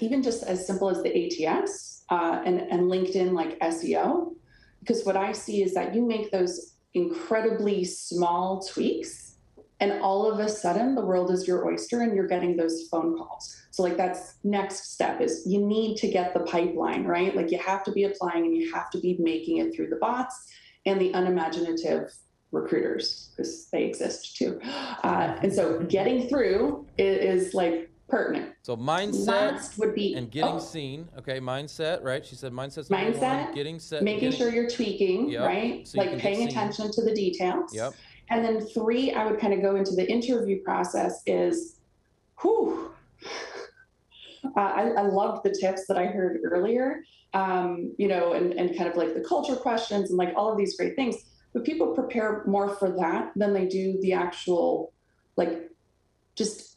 even 0.00 0.22
just 0.22 0.42
as 0.42 0.66
simple 0.66 0.88
as 0.88 1.02
the 1.02 1.46
ATS 1.46 2.04
uh, 2.10 2.42
and, 2.44 2.60
and 2.60 2.90
LinkedIn 2.90 3.32
like 3.32 3.58
SEO. 3.60 4.34
Because 4.80 5.04
what 5.04 5.16
I 5.16 5.32
see 5.32 5.62
is 5.62 5.74
that 5.74 5.94
you 5.94 6.04
make 6.04 6.32
those 6.32 6.71
incredibly 6.94 7.84
small 7.84 8.62
tweaks, 8.62 9.36
and 9.80 10.00
all 10.00 10.30
of 10.30 10.38
a 10.38 10.48
sudden 10.48 10.94
the 10.94 11.04
world 11.04 11.30
is 11.30 11.48
your 11.48 11.66
oyster 11.66 12.02
and 12.02 12.14
you're 12.14 12.28
getting 12.28 12.56
those 12.56 12.88
phone 12.88 13.16
calls. 13.18 13.60
So, 13.70 13.82
like, 13.82 13.96
that's 13.96 14.34
next 14.44 14.92
step 14.92 15.20
is 15.20 15.42
you 15.46 15.64
need 15.66 15.96
to 15.96 16.08
get 16.08 16.34
the 16.34 16.40
pipeline, 16.40 17.04
right? 17.04 17.34
Like, 17.34 17.50
you 17.50 17.58
have 17.58 17.82
to 17.84 17.92
be 17.92 18.04
applying 18.04 18.44
and 18.44 18.56
you 18.56 18.72
have 18.72 18.90
to 18.90 19.00
be 19.00 19.16
making 19.18 19.58
it 19.58 19.74
through 19.74 19.88
the 19.88 19.96
bots 19.96 20.46
and 20.86 21.00
the 21.00 21.12
unimaginative 21.12 22.12
recruiters 22.52 23.30
because 23.30 23.68
they 23.72 23.84
exist 23.84 24.36
too. 24.36 24.60
Uh, 25.02 25.38
and 25.42 25.52
so 25.52 25.80
getting 25.80 26.28
through 26.28 26.86
is, 26.98 27.46
is 27.46 27.54
like 27.54 27.90
pertinent. 28.12 28.52
So 28.60 28.76
mindset 28.76 29.26
Last 29.26 29.78
would 29.78 29.94
be 29.94 30.14
and 30.14 30.30
getting 30.30 30.56
oh, 30.56 30.58
seen. 30.58 31.08
Okay, 31.18 31.40
mindset, 31.40 32.04
right? 32.04 32.24
She 32.24 32.36
said 32.36 32.52
mindset's 32.52 32.90
one. 32.90 33.00
Mindset, 33.00 33.54
Getting 33.54 33.78
set. 33.78 34.02
making 34.04 34.30
getting, 34.30 34.38
sure 34.38 34.52
you're 34.52 34.68
tweaking, 34.68 35.30
Yep, 35.30 35.46
right? 35.46 35.88
so 35.88 35.98
like 35.98 36.18
paying 36.18 36.46
attention 36.46 36.92
to 36.92 37.02
the 37.02 37.14
details. 37.14 37.74
Yep. 37.74 37.94
And 38.28 38.44
then 38.44 38.60
three, 38.60 39.12
I 39.12 39.24
would 39.26 39.40
kind 39.40 39.54
of 39.54 39.62
go 39.62 39.76
into 39.76 39.94
the 39.94 40.06
interview 40.08 40.62
process 40.62 41.22
is, 41.26 41.80
whew. 42.40 42.92
Uh, 44.56 44.60
I, 44.60 44.82
I 44.98 45.02
loved 45.02 45.44
the 45.44 45.54
tips 45.54 45.86
that 45.86 45.96
I 45.96 46.06
heard 46.06 46.40
earlier, 46.42 47.04
um, 47.32 47.94
you 47.96 48.08
know, 48.08 48.32
and, 48.32 48.52
and 48.54 48.76
kind 48.76 48.90
of 48.90 48.96
like 48.96 49.14
the 49.14 49.20
culture 49.20 49.54
questions 49.54 50.10
and 50.10 50.18
like 50.18 50.32
all 50.34 50.50
of 50.50 50.58
these 50.58 50.76
great 50.76 50.96
things. 50.96 51.14
But 51.54 51.64
people 51.64 51.94
prepare 51.94 52.42
more 52.44 52.70
for 52.74 52.90
that 52.90 53.30
than 53.36 53.54
they 53.54 53.66
do 53.66 54.00
the 54.02 54.14
actual, 54.14 54.92
like, 55.36 55.70
just 56.34 56.71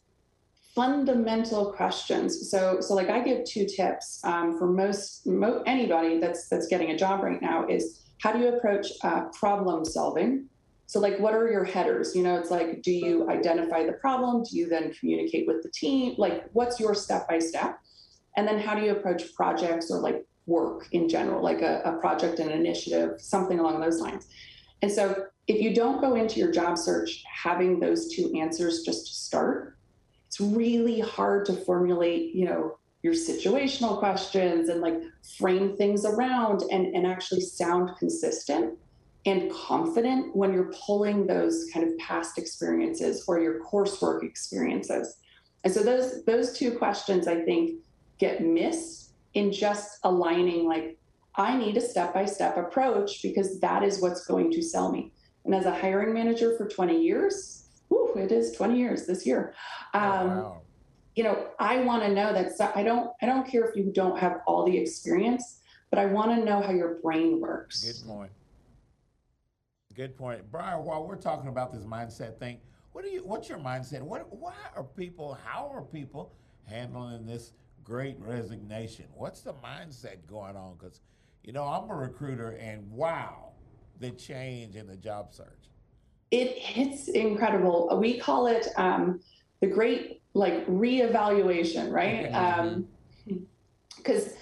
fundamental 0.75 1.71
questions. 1.71 2.51
So, 2.51 2.81
so 2.81 2.93
like 2.93 3.09
I 3.09 3.21
give 3.21 3.45
two 3.45 3.65
tips 3.65 4.19
um, 4.25 4.57
for 4.57 4.67
most 4.67 5.25
mo- 5.25 5.63
anybody 5.65 6.19
that's 6.19 6.49
that's 6.49 6.67
getting 6.67 6.91
a 6.91 6.97
job 6.97 7.23
right 7.23 7.41
now 7.41 7.65
is 7.67 8.01
how 8.19 8.33
do 8.33 8.39
you 8.39 8.49
approach 8.49 8.87
uh, 9.03 9.25
problem 9.33 9.85
solving 9.85 10.49
so, 10.87 10.99
like, 10.99 11.19
what 11.19 11.33
are 11.33 11.49
your 11.49 11.63
headers? 11.63 12.15
You 12.15 12.23
know, 12.23 12.37
it's 12.37 12.51
like, 12.51 12.83
do 12.83 12.91
you 12.91 13.27
identify 13.29 13.85
the 13.85 13.93
problem? 13.93 14.43
Do 14.43 14.55
you 14.55 14.67
then 14.69 14.93
communicate 14.93 15.47
with 15.47 15.63
the 15.63 15.69
team? 15.69 16.15
Like, 16.17 16.45
what's 16.53 16.79
your 16.79 16.93
step 16.93 17.27
by 17.27 17.39
step? 17.39 17.79
And 18.37 18.47
then, 18.47 18.59
how 18.59 18.75
do 18.75 18.81
you 18.81 18.91
approach 18.91 19.33
projects 19.33 19.89
or 19.89 19.99
like 19.99 20.25
work 20.45 20.87
in 20.91 21.09
general, 21.09 21.43
like 21.43 21.61
a, 21.61 21.81
a 21.85 21.93
project, 21.99 22.39
an 22.39 22.51
initiative, 22.51 23.19
something 23.19 23.59
along 23.59 23.79
those 23.79 23.99
lines? 23.99 24.27
And 24.83 24.91
so, 24.91 25.25
if 25.47 25.59
you 25.61 25.73
don't 25.73 26.01
go 26.01 26.15
into 26.15 26.39
your 26.39 26.51
job 26.51 26.77
search 26.77 27.23
having 27.33 27.79
those 27.79 28.13
two 28.13 28.31
answers 28.39 28.83
just 28.83 29.07
to 29.07 29.13
start, 29.13 29.74
it's 30.35 30.41
really 30.41 30.99
hard 30.99 31.45
to 31.45 31.53
formulate, 31.53 32.35
you 32.35 32.45
know, 32.45 32.77
your 33.03 33.13
situational 33.13 33.99
questions 33.99 34.67
and 34.67 34.81
like 34.81 35.01
frame 35.37 35.77
things 35.77 36.03
around 36.03 36.63
and, 36.71 36.93
and 36.93 37.07
actually 37.07 37.39
sound 37.39 37.91
consistent 37.97 38.77
and 39.25 39.49
confident 39.51 40.35
when 40.35 40.53
you're 40.53 40.73
pulling 40.85 41.25
those 41.25 41.69
kind 41.73 41.87
of 41.87 41.97
past 41.99 42.37
experiences 42.37 43.23
or 43.27 43.39
your 43.39 43.63
coursework 43.63 44.23
experiences. 44.23 45.17
And 45.63 45.73
so 45.73 45.81
those 45.83 46.25
those 46.25 46.57
two 46.57 46.71
questions 46.71 47.27
I 47.27 47.41
think 47.41 47.79
get 48.17 48.43
missed 48.43 49.11
in 49.35 49.53
just 49.53 49.99
aligning 50.03 50.67
like 50.67 50.97
I 51.35 51.57
need 51.57 51.77
a 51.77 51.81
step-by-step 51.81 52.57
approach 52.57 53.21
because 53.21 53.59
that 53.61 53.83
is 53.83 54.01
what's 54.01 54.25
going 54.25 54.51
to 54.51 54.61
sell 54.61 54.91
me. 54.91 55.11
And 55.45 55.55
as 55.55 55.65
a 55.65 55.75
hiring 55.75 56.13
manager 56.13 56.57
for 56.57 56.67
20 56.67 57.01
years, 57.01 57.64
whew, 57.89 58.13
it 58.15 58.31
is 58.31 58.51
20 58.53 58.77
years 58.77 59.05
this 59.05 59.25
year. 59.25 59.53
Um, 59.93 60.27
wow. 60.27 60.61
you 61.15 61.23
know, 61.23 61.47
I 61.59 61.79
want 61.79 62.03
to 62.03 62.09
know 62.09 62.33
that 62.33 62.57
so 62.57 62.71
I 62.75 62.83
don't 62.83 63.11
I 63.21 63.25
don't 63.25 63.47
care 63.47 63.65
if 63.65 63.75
you 63.75 63.91
don't 63.93 64.17
have 64.19 64.41
all 64.47 64.65
the 64.65 64.77
experience, 64.77 65.61
but 65.89 65.99
I 65.99 66.05
want 66.05 66.31
to 66.31 66.43
know 66.43 66.61
how 66.61 66.71
your 66.71 66.99
brain 67.01 67.39
works. 67.39 67.83
Good 67.83 68.07
point. 68.07 68.31
Good 69.95 70.17
point, 70.17 70.51
Briar. 70.51 70.81
While 70.81 71.07
we're 71.07 71.15
talking 71.15 71.47
about 71.47 71.71
this 71.71 71.85
mindset 71.85 72.37
thing, 72.37 72.59
what 72.91 73.05
do 73.05 73.09
you? 73.09 73.25
What's 73.25 73.47
your 73.47 73.59
mindset? 73.59 74.01
What? 74.01 74.27
Why 74.29 74.53
are 74.75 74.83
people? 74.83 75.37
How 75.45 75.71
are 75.73 75.81
people 75.81 76.33
handling 76.63 77.25
this 77.25 77.53
great 77.83 78.17
resignation? 78.19 79.05
What's 79.13 79.41
the 79.41 79.53
mindset 79.53 80.27
going 80.27 80.57
on? 80.57 80.75
Because 80.77 80.99
you 81.43 81.53
know, 81.53 81.63
I'm 81.63 81.89
a 81.89 81.95
recruiter, 81.95 82.57
and 82.59 82.91
wow, 82.91 83.53
the 83.99 84.11
change 84.11 84.75
in 84.75 84.87
the 84.87 84.97
job 84.97 85.33
search. 85.33 85.69
It 86.35 86.49
it's 86.75 87.07
incredible. 87.07 87.97
We 87.99 88.19
call 88.19 88.47
it 88.47 88.67
um, 88.77 89.21
the 89.61 89.67
great 89.67 90.21
like 90.33 90.65
reevaluation, 90.67 91.91
right? 91.91 92.25
Um, 92.33 92.87
Because 93.97 94.33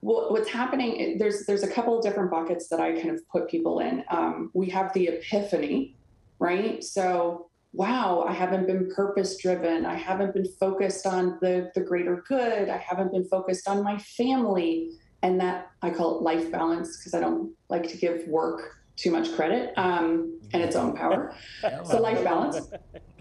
what, 0.00 0.32
what's 0.32 0.48
happening 0.48 1.18
there's 1.18 1.44
there's 1.46 1.64
a 1.64 1.68
couple 1.68 1.96
of 1.96 2.02
different 2.02 2.30
buckets 2.30 2.68
that 2.68 2.80
I 2.80 2.92
kind 2.92 3.10
of 3.10 3.18
put 3.28 3.48
people 3.48 3.80
in. 3.80 4.04
Um, 4.10 4.50
we 4.54 4.70
have 4.70 4.92
the 4.94 5.08
epiphany, 5.08 5.96
right? 6.38 6.82
So 6.82 7.48
wow, 7.72 8.24
I 8.28 8.32
haven't 8.32 8.66
been 8.66 8.90
purpose 8.94 9.36
driven. 9.38 9.84
I 9.84 9.94
haven't 9.94 10.34
been 10.34 10.50
focused 10.60 11.06
on 11.06 11.38
the 11.42 11.72
the 11.74 11.80
greater 11.80 12.22
good. 12.28 12.68
I 12.68 12.78
haven't 12.78 13.10
been 13.12 13.28
focused 13.36 13.68
on 13.68 13.82
my 13.82 13.98
family, 13.98 14.92
and 15.22 15.40
that 15.40 15.72
I 15.82 15.90
call 15.90 16.18
it 16.18 16.22
life 16.22 16.50
balance 16.52 16.98
because 16.98 17.14
I 17.14 17.20
don't 17.20 17.52
like 17.68 17.88
to 17.88 17.96
give 17.96 18.28
work 18.28 18.81
too 18.96 19.10
much 19.10 19.34
credit 19.34 19.72
um, 19.76 20.38
and 20.52 20.62
its 20.62 20.76
own 20.76 20.94
power. 20.96 21.34
So 21.84 22.00
life 22.00 22.22
balance. 22.24 22.70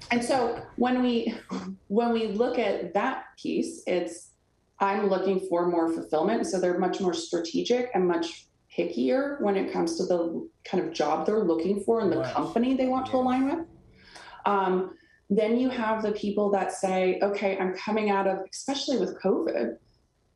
And 0.10 0.24
so 0.24 0.62
when 0.78 1.02
we 1.02 1.34
when 1.88 2.12
we 2.12 2.28
look 2.28 2.58
at 2.60 2.94
that 2.94 3.26
piece, 3.42 3.84
it's 3.88 4.32
I'm 4.80 5.10
looking 5.10 5.40
for 5.48 5.68
more 5.68 5.94
fulfillment. 5.94 6.48
So 6.48 6.60
they're 6.60 6.80
much 6.80 7.00
more 7.00 7.14
strategic 7.14 7.90
and 7.94 8.08
much 8.08 8.48
pickier 8.76 9.40
when 9.42 9.56
it 9.56 9.72
comes 9.72 9.98
to 9.98 10.06
the 10.06 10.50
kind 10.66 10.84
of 10.84 10.94
job 10.94 11.26
they're 11.26 11.44
looking 11.44 11.82
for 11.84 12.00
and 12.02 12.12
the 12.12 12.18
Right. 12.20 12.34
company 12.34 12.76
they 12.76 12.88
want 12.88 13.06
to 13.08 13.18
align 13.18 13.46
with. 13.46 13.66
Um, 14.46 14.96
then 15.30 15.58
you 15.60 15.70
have 15.70 16.02
the 16.02 16.12
people 16.14 16.50
that 16.52 16.72
say, 16.72 17.20
okay, 17.22 17.58
I'm 17.58 17.74
coming 17.76 18.10
out 18.10 18.28
of, 18.28 18.40
especially 18.52 18.98
with 18.98 19.22
COVID, 19.22 19.78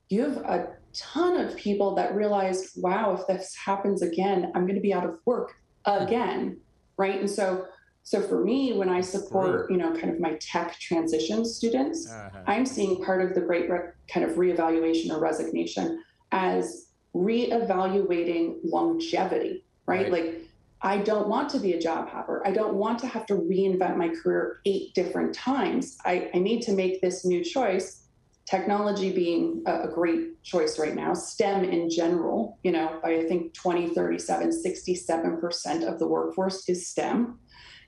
you 0.10 0.22
have 0.24 0.38
a 0.38 0.68
ton 0.96 1.38
of 1.40 1.56
people 1.56 1.96
that 1.96 2.16
realized, 2.16 2.82
wow, 2.82 3.14
if 3.14 3.28
this 3.28 3.56
happens 3.56 4.02
again, 4.02 4.52
I'm 4.56 4.64
going 4.64 4.76
to 4.76 4.82
be 4.82 4.94
out 4.94 5.06
of 5.06 5.20
work 5.26 5.56
again. 5.86 6.58
Right. 6.98 7.20
And 7.20 7.30
so, 7.30 7.66
so 8.04 8.22
for 8.22 8.44
me, 8.44 8.74
when 8.74 8.90
I 8.90 9.02
support, 9.02 9.70
you 9.72 9.78
know, 9.78 9.92
kind 9.94 10.10
of 10.10 10.20
my 10.20 10.38
tech 10.40 10.80
transition 10.80 11.44
students, 11.46 12.10
Uh-huh. 12.12 12.40
I'm 12.48 12.66
seeing 12.66 13.04
part 13.04 13.22
of 13.22 13.34
the 13.34 13.42
great 13.42 13.70
re- 13.70 13.92
kind 14.08 14.30
of 14.30 14.38
reevaluation 14.38 15.10
or 15.12 15.20
resignation 15.20 16.04
as 16.32 16.90
reevaluating 17.16 18.58
longevity, 18.64 19.66
right? 19.86 20.12
Right. 20.12 20.12
Like, 20.12 20.42
I 20.82 20.98
don't 21.00 21.28
want 21.28 21.50
to 21.50 21.60
be 21.60 21.74
a 21.74 21.80
job 21.82 22.10
hopper. 22.10 22.46
I 22.46 22.52
don't 22.52 22.76
want 22.76 23.00
to 23.00 23.08
have 23.08 23.26
to 23.28 23.34
reinvent 23.36 23.98
my 23.98 24.10
career 24.10 24.60
eight 24.66 24.94
different 24.94 25.34
times. 25.34 25.98
I, 26.06 26.30
I 26.34 26.38
need 26.38 26.62
to 26.64 26.74
make 26.74 27.02
this 27.02 27.26
new 27.26 27.44
choice. 27.44 28.04
Technology 28.46 29.12
being 29.12 29.64
a, 29.66 29.88
great 29.88 30.42
choice 30.44 30.78
right 30.78 30.94
now, 30.96 31.14
STEM 31.14 31.64
in 31.64 31.90
general, 31.90 32.60
you 32.64 32.72
know, 32.72 33.00
I 33.04 33.24
think 33.24 33.54
2037, 33.56 34.52
67% 34.52 35.84
of 35.92 35.98
the 35.98 36.08
workforce 36.08 36.70
is 36.70 36.88
STEM. 36.88 37.40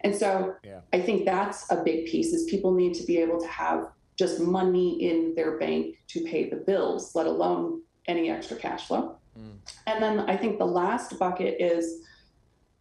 And 0.02 0.15
so 0.15 0.56
Yeah. 0.63 0.82
I 0.93 1.02
think 1.02 1.26
that's 1.26 1.70
a 1.72 1.84
big 1.84 2.08
piece 2.08 2.34
is 2.34 2.50
people 2.50 2.74
need 2.74 2.96
to 2.96 3.06
be 3.06 3.17
able 3.17 3.39
to 3.39 3.48
have 3.48 3.91
just 4.17 4.39
money 4.39 5.04
in 5.04 5.36
their 5.36 5.60
bank 5.60 5.96
to 6.08 6.24
pay 6.24 6.50
the 6.50 6.56
bills, 6.56 7.13
let 7.13 7.28
alone 7.28 7.82
any 8.08 8.32
extra 8.32 8.58
cash 8.58 8.88
flow. 8.88 9.17
Mm. 9.38 9.58
And 9.86 10.02
then 10.02 10.20
I 10.22 10.36
think 10.36 10.58
the 10.58 10.65
last 10.65 11.20
bucket 11.20 11.62
is, 11.62 12.02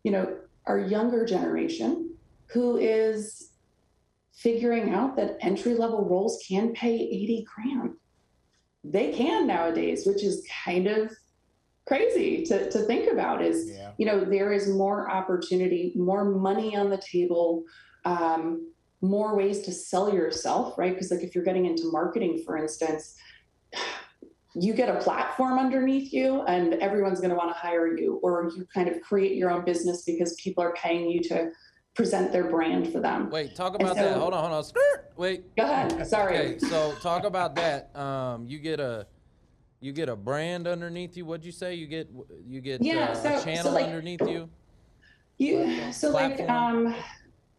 you 0.02 0.12
know, 0.12 0.36
our 0.66 0.78
younger 0.78 1.24
generation 1.24 2.14
who 2.46 2.76
is 2.78 3.50
figuring 4.36 4.94
out 4.94 5.16
that 5.16 5.36
entry 5.40 5.74
level 5.74 6.04
roles 6.04 6.42
can 6.46 6.72
pay 6.72 6.94
80 6.94 7.46
grand. 7.54 7.94
They 8.84 9.12
can 9.12 9.46
nowadays, 9.46 10.06
which 10.06 10.22
is 10.22 10.46
kind 10.64 10.86
of 10.86 11.10
crazy 11.86 12.44
to, 12.44 12.70
to 12.70 12.80
think 12.80 13.10
about 13.10 13.40
is 13.42 13.70
Yeah. 13.70 13.92
you 13.96 14.06
know 14.06 14.24
there 14.24 14.52
is 14.52 14.68
more 14.68 15.08
opportunity 15.08 15.92
more 15.94 16.24
money 16.24 16.76
on 16.76 16.90
the 16.90 16.98
table 16.98 17.62
um, 18.04 18.72
more 19.02 19.36
ways 19.36 19.60
to 19.62 19.72
sell 19.72 20.12
yourself 20.12 20.76
right 20.76 20.92
because 20.92 21.12
like 21.12 21.22
if 21.22 21.32
you're 21.34 21.44
getting 21.44 21.66
into 21.66 21.90
marketing 21.92 22.42
for 22.44 22.56
instance 22.56 23.14
you 24.56 24.72
get 24.72 24.88
a 24.88 24.98
platform 24.98 25.58
underneath 25.60 26.12
you 26.12 26.42
and 26.42 26.74
everyone's 26.74 27.20
going 27.20 27.30
to 27.30 27.36
want 27.36 27.50
to 27.54 27.58
hire 27.58 27.96
you 27.96 28.18
or 28.22 28.50
you 28.56 28.66
kind 28.74 28.88
of 28.88 29.00
create 29.02 29.36
your 29.36 29.50
own 29.50 29.64
business 29.64 30.02
because 30.02 30.34
people 30.42 30.64
are 30.64 30.72
paying 30.74 31.08
you 31.08 31.20
to 31.22 31.50
present 31.96 32.30
their 32.30 32.44
brand 32.44 32.92
for 32.92 33.00
them 33.00 33.30
Wait, 33.30 33.56
talk 33.56 33.74
about 33.74 33.96
that. 33.96 34.16
Hold 34.18 34.34
on, 34.34 34.40
hold 34.42 34.52
on. 34.52 34.62
Skirt. 34.64 35.12
Wait. 35.16 35.56
go 35.56 35.64
ahead 35.64 36.06
sorry 36.06 36.36
Okay, 36.38 36.58
so 36.58 36.94
talk 37.00 37.24
about 37.24 37.56
that. 37.56 37.94
Um, 37.96 38.46
you 38.46 38.58
get 38.58 38.78
a 38.78 39.06
you 39.80 39.92
get 39.92 40.08
a 40.08 40.16
brand 40.16 40.66
underneath 40.66 41.16
you. 41.16 41.24
What'd 41.26 41.44
you 41.44 41.52
say? 41.52 41.74
You 41.74 41.86
get 41.86 42.08
you 42.46 42.60
get 42.60 42.82
Yeah, 42.82 43.06
uh, 43.10 43.14
so- 43.14 43.34
a 43.34 43.38
so, 43.38 43.44
channel 43.44 43.72
like- 43.72 43.86
underneath 43.86 44.20
you. 44.22 44.48
You 45.38 45.92
so 45.92 46.10
like 46.10 46.36
Platform. 46.36 46.86
um 46.86 46.94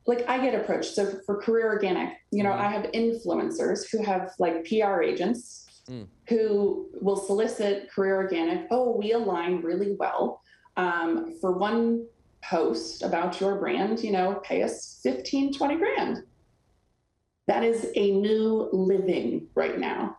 like 0.05 0.27
I 0.29 0.39
get 0.39 0.55
approached. 0.55 0.93
So 0.95 1.19
for 1.25 1.41
career 1.41 1.67
organic, 1.67 2.13
you 2.31 2.43
know, 2.43 2.51
Mhm. 2.51 2.59
I 2.59 2.67
have 2.71 2.83
influencers 2.93 3.89
who 3.91 4.01
have 4.03 4.31
like 4.39 4.63
PR 4.65 5.01
agents 5.03 5.65
Mm. 5.89 6.05
who 6.29 6.87
will 7.01 7.15
solicit 7.15 7.89
career 7.91 8.15
organic. 8.17 8.67
Oh, 8.71 8.95
we 8.97 9.13
align 9.13 9.61
really 9.61 9.95
well. 9.97 10.41
Um, 10.75 11.33
for 11.39 11.53
one 11.53 12.05
post 12.49 13.03
about 13.03 13.39
your 13.41 13.55
brand, 13.55 13.99
you 14.03 14.11
know, 14.11 14.35
pay 14.43 14.63
us 14.63 14.99
15, 15.03 15.53
20 15.53 15.75
grand. 15.77 16.23
That 17.47 17.63
is 17.63 17.87
a 17.95 18.11
new 18.11 18.69
living 18.71 19.47
right 19.55 19.79
now. 19.79 20.17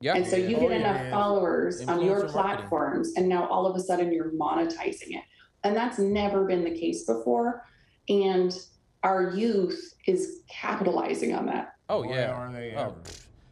Yeah. 0.00 0.14
And 0.16 0.26
so 0.26 0.36
you 0.36 0.56
Oh, 0.56 0.60
get 0.60 0.70
yeah. 0.70 0.76
enough 0.76 1.10
followers 1.10 1.82
on 1.86 2.00
your 2.04 2.20
Influencer 2.22 2.34
marketing. 2.34 2.68
platforms, 2.68 3.12
and 3.16 3.28
now 3.28 3.46
all 3.48 3.66
of 3.66 3.76
a 3.76 3.80
sudden 3.80 4.12
you're 4.12 4.30
monetizing 4.32 5.10
it. 5.10 5.24
And 5.62 5.76
that's 5.76 5.98
never 5.98 6.44
been 6.46 6.64
the 6.64 6.70
case 6.78 7.04
before. 7.04 7.64
And 8.08 8.56
our 9.02 9.30
youth 9.30 9.94
is 10.06 10.40
capitalizing 10.48 11.34
on 11.34 11.46
that. 11.46 11.74
Oh 11.88 12.02
Boy, 12.02 12.14
yeah. 12.14 12.30
are 12.30 12.52
they 12.52 12.74
Oh, 12.76 12.80
ever. 12.80 12.94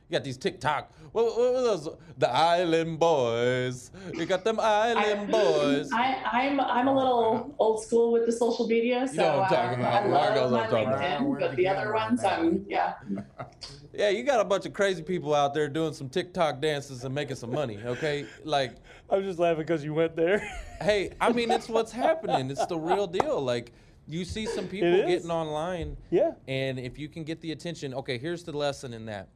You 0.08 0.16
got 0.16 0.24
these 0.24 0.38
TikTok. 0.38 0.92
What, 1.12 1.24
what 1.26 1.52
were 1.52 1.62
those? 1.62 1.88
The 2.16 2.30
Island 2.30 2.98
Boys. 2.98 3.90
You 4.14 4.26
got 4.26 4.44
them 4.44 4.58
Island 4.60 5.30
Boys. 5.30 5.90
I, 5.92 6.22
I'm 6.32 6.60
I'm 6.60 6.88
a 6.88 6.96
little 6.96 7.54
old 7.58 7.82
school 7.82 8.12
with 8.12 8.26
the 8.26 8.32
social 8.32 8.66
media, 8.66 9.06
so 9.06 9.14
know 9.14 9.38
what 9.38 9.52
I'm 9.52 9.56
talking 9.56 9.84
uh, 9.84 9.88
about. 9.88 10.02
I 10.02 10.08
Mark 10.08 10.34
love 10.36 10.50
my 10.52 10.60
I'm 10.60 10.70
talking 10.70 10.88
about. 10.88 11.00
LinkedIn, 11.00 11.26
We're 11.26 11.40
but 11.40 11.56
the 11.56 11.68
other 11.68 11.96
on 11.96 12.08
ones. 12.08 12.24
I'm 12.24 12.64
yeah. 12.68 12.94
Yeah, 13.92 14.10
you 14.10 14.22
got 14.22 14.38
a 14.38 14.44
bunch 14.44 14.64
of 14.64 14.72
crazy 14.72 15.02
people 15.02 15.34
out 15.34 15.54
there 15.54 15.68
doing 15.68 15.92
some 15.92 16.08
TikTok 16.08 16.60
dances 16.60 17.02
and 17.02 17.12
making 17.12 17.34
some 17.34 17.50
money. 17.50 17.80
Okay, 17.84 18.26
like, 18.44 18.76
I'm 19.10 19.24
just 19.24 19.40
laughing 19.40 19.62
because 19.62 19.82
you 19.82 19.92
went 19.92 20.14
there. 20.14 20.38
hey, 20.80 21.10
I 21.20 21.32
mean, 21.32 21.50
it's 21.50 21.68
what's 21.68 21.90
happening. 21.90 22.48
It's 22.48 22.64
the 22.66 22.78
real 22.78 23.08
deal. 23.08 23.40
Like, 23.40 23.72
you 24.06 24.24
see 24.24 24.46
some 24.46 24.68
people 24.68 25.04
getting 25.04 25.30
online, 25.30 25.96
yeah. 26.10 26.32
and 26.46 26.78
if 26.78 26.96
you 26.96 27.08
can 27.08 27.24
get 27.24 27.40
the 27.40 27.50
attention, 27.50 27.92
okay, 27.92 28.18
here's 28.18 28.44
the 28.44 28.56
lesson 28.56 28.94
in 28.94 29.06
that: 29.06 29.30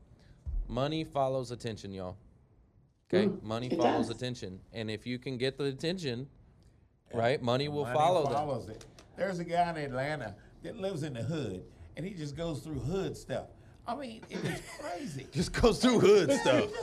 money 0.73 1.05
follows 1.05 1.51
attention, 1.51 1.93
y'all. 1.93 2.17
Okay, 3.13 3.27
Mm, 3.27 3.43
money 3.43 3.69
follows 3.69 4.09
does. 4.09 4.17
attention, 4.17 4.59
and 4.73 4.91
if 4.91 5.07
you 5.07 5.19
can 5.19 5.37
get 5.37 5.59
the 5.59 5.65
attention, 5.65 6.27
right, 7.13 7.43
money 7.43 7.69
will 7.69 7.85
Money 7.85 7.95
follow 7.99 8.25
that. 8.25 8.33
follows 8.33 8.69
it. 8.71 8.85
There's 9.17 9.39
a 9.39 9.45
guy 9.45 9.69
in 9.71 9.77
Atlanta 9.77 10.35
that 10.63 10.79
lives 10.79 11.03
in 11.03 11.13
the 11.13 11.23
hood, 11.23 11.63
and 11.97 12.07
he 12.07 12.15
just 12.15 12.37
goes 12.37 12.61
through 12.61 12.79
hood 12.81 13.17
stuff. 13.17 13.49
I 13.87 13.97
mean, 13.97 14.23
it 14.31 14.45
is 14.45 14.63
crazy. 14.81 15.27
Just 15.33 15.53
goes 15.53 15.81
through 15.81 15.99
hood 15.99 16.31
stuff. 16.33 16.71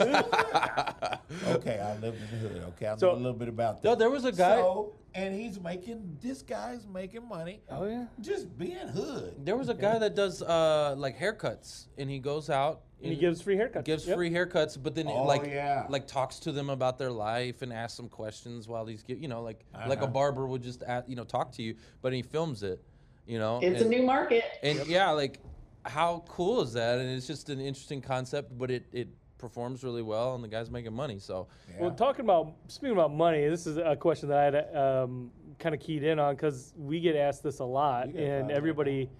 okay, 1.48 1.80
I 1.80 1.96
lived 1.98 2.18
in 2.32 2.42
the 2.42 2.48
hood. 2.48 2.64
Okay, 2.76 2.86
I 2.88 2.94
know 2.96 3.12
a 3.12 3.14
little 3.14 3.32
bit 3.32 3.48
about 3.48 3.80
that. 3.82 3.88
No, 3.88 3.94
there 3.94 4.10
was 4.10 4.24
a 4.24 4.32
guy- 4.32 4.56
So, 4.58 4.92
and 5.14 5.34
he's 5.34 5.58
making. 5.60 6.18
This 6.20 6.42
guy's 6.42 6.86
making 6.86 7.26
money. 7.28 7.62
Oh 7.70 7.86
yeah. 7.86 8.04
Just 8.20 8.56
being 8.58 8.76
hood. 8.88 9.34
There 9.44 9.56
was 9.56 9.68
a 9.68 9.74
guy 9.74 9.98
that 9.98 10.14
does 10.14 10.42
uh, 10.42 10.94
like 10.96 11.18
haircuts, 11.18 11.86
and 11.98 12.08
he 12.10 12.18
goes 12.18 12.48
out 12.50 12.82
And 13.02 13.12
he 13.12 13.18
gives 13.18 13.40
free 13.42 13.56
haircuts. 13.56 13.84
gives 13.84 14.06
Yep. 14.06 14.16
free 14.16 14.30
haircuts, 14.30 14.78
but 14.80 14.94
then 14.94 15.08
Oh, 15.08 15.24
like 15.24 15.46
yeah. 15.46 15.86
like 15.88 16.06
talks 16.06 16.38
to 16.40 16.52
them 16.52 16.70
about 16.70 16.98
their 16.98 17.10
life 17.10 17.62
and 17.62 17.72
asks 17.72 17.96
them 17.96 18.08
questions 18.08 18.68
while 18.68 18.86
he's 18.86 19.02
gi- 19.02 19.14
you 19.16 19.26
know 19.28 19.42
like 19.42 19.64
like 19.88 20.00
a 20.00 20.04
Uh-huh. 20.04 20.12
barber 20.12 20.46
would 20.46 20.62
just 20.62 20.82
ask, 20.84 21.08
you 21.08 21.16
know 21.16 21.24
talk 21.24 21.50
to 21.52 21.62
you, 21.62 21.74
but 22.02 22.12
he 22.12 22.22
films 22.22 22.62
it, 22.62 22.80
you 23.26 23.38
know. 23.38 23.58
It's 23.62 23.82
a 23.82 23.88
new 23.88 24.02
market. 24.04 24.44
and 24.62 24.86
yeah, 24.86 25.10
like 25.10 25.40
how 25.84 26.24
cool 26.28 26.60
is 26.62 26.72
that? 26.74 26.98
And 26.98 27.10
it's 27.10 27.26
just 27.26 27.48
an 27.48 27.60
interesting 27.60 28.00
concept, 28.00 28.56
but 28.56 28.70
it 28.70 28.86
it 28.92 29.08
performs 29.38 29.82
really 29.82 30.02
well, 30.02 30.34
and 30.34 30.44
the 30.44 30.48
guy's 30.48 30.70
making 30.70 30.92
money. 30.92 31.18
So 31.18 31.48
Yeah. 31.70 31.82
Well, 31.82 31.90
talking 31.92 32.24
about 32.24 32.52
speaking 32.68 32.92
about 32.92 33.12
money, 33.12 33.48
this 33.48 33.66
is 33.66 33.78
a 33.78 33.96
question 33.96 34.28
that 34.28 34.38
I 34.38 34.44
had 34.44 34.76
um, 34.76 35.30
kind 35.58 35.74
of 35.74 35.80
keyed 35.80 36.04
in 36.04 36.18
on 36.18 36.34
because 36.34 36.74
we 36.76 37.00
get 37.00 37.16
asked 37.16 37.42
this 37.42 37.60
a 37.60 37.64
lot, 37.64 38.06
and 38.08 38.14
fired. 38.14 38.50
everybody, 38.50 39.10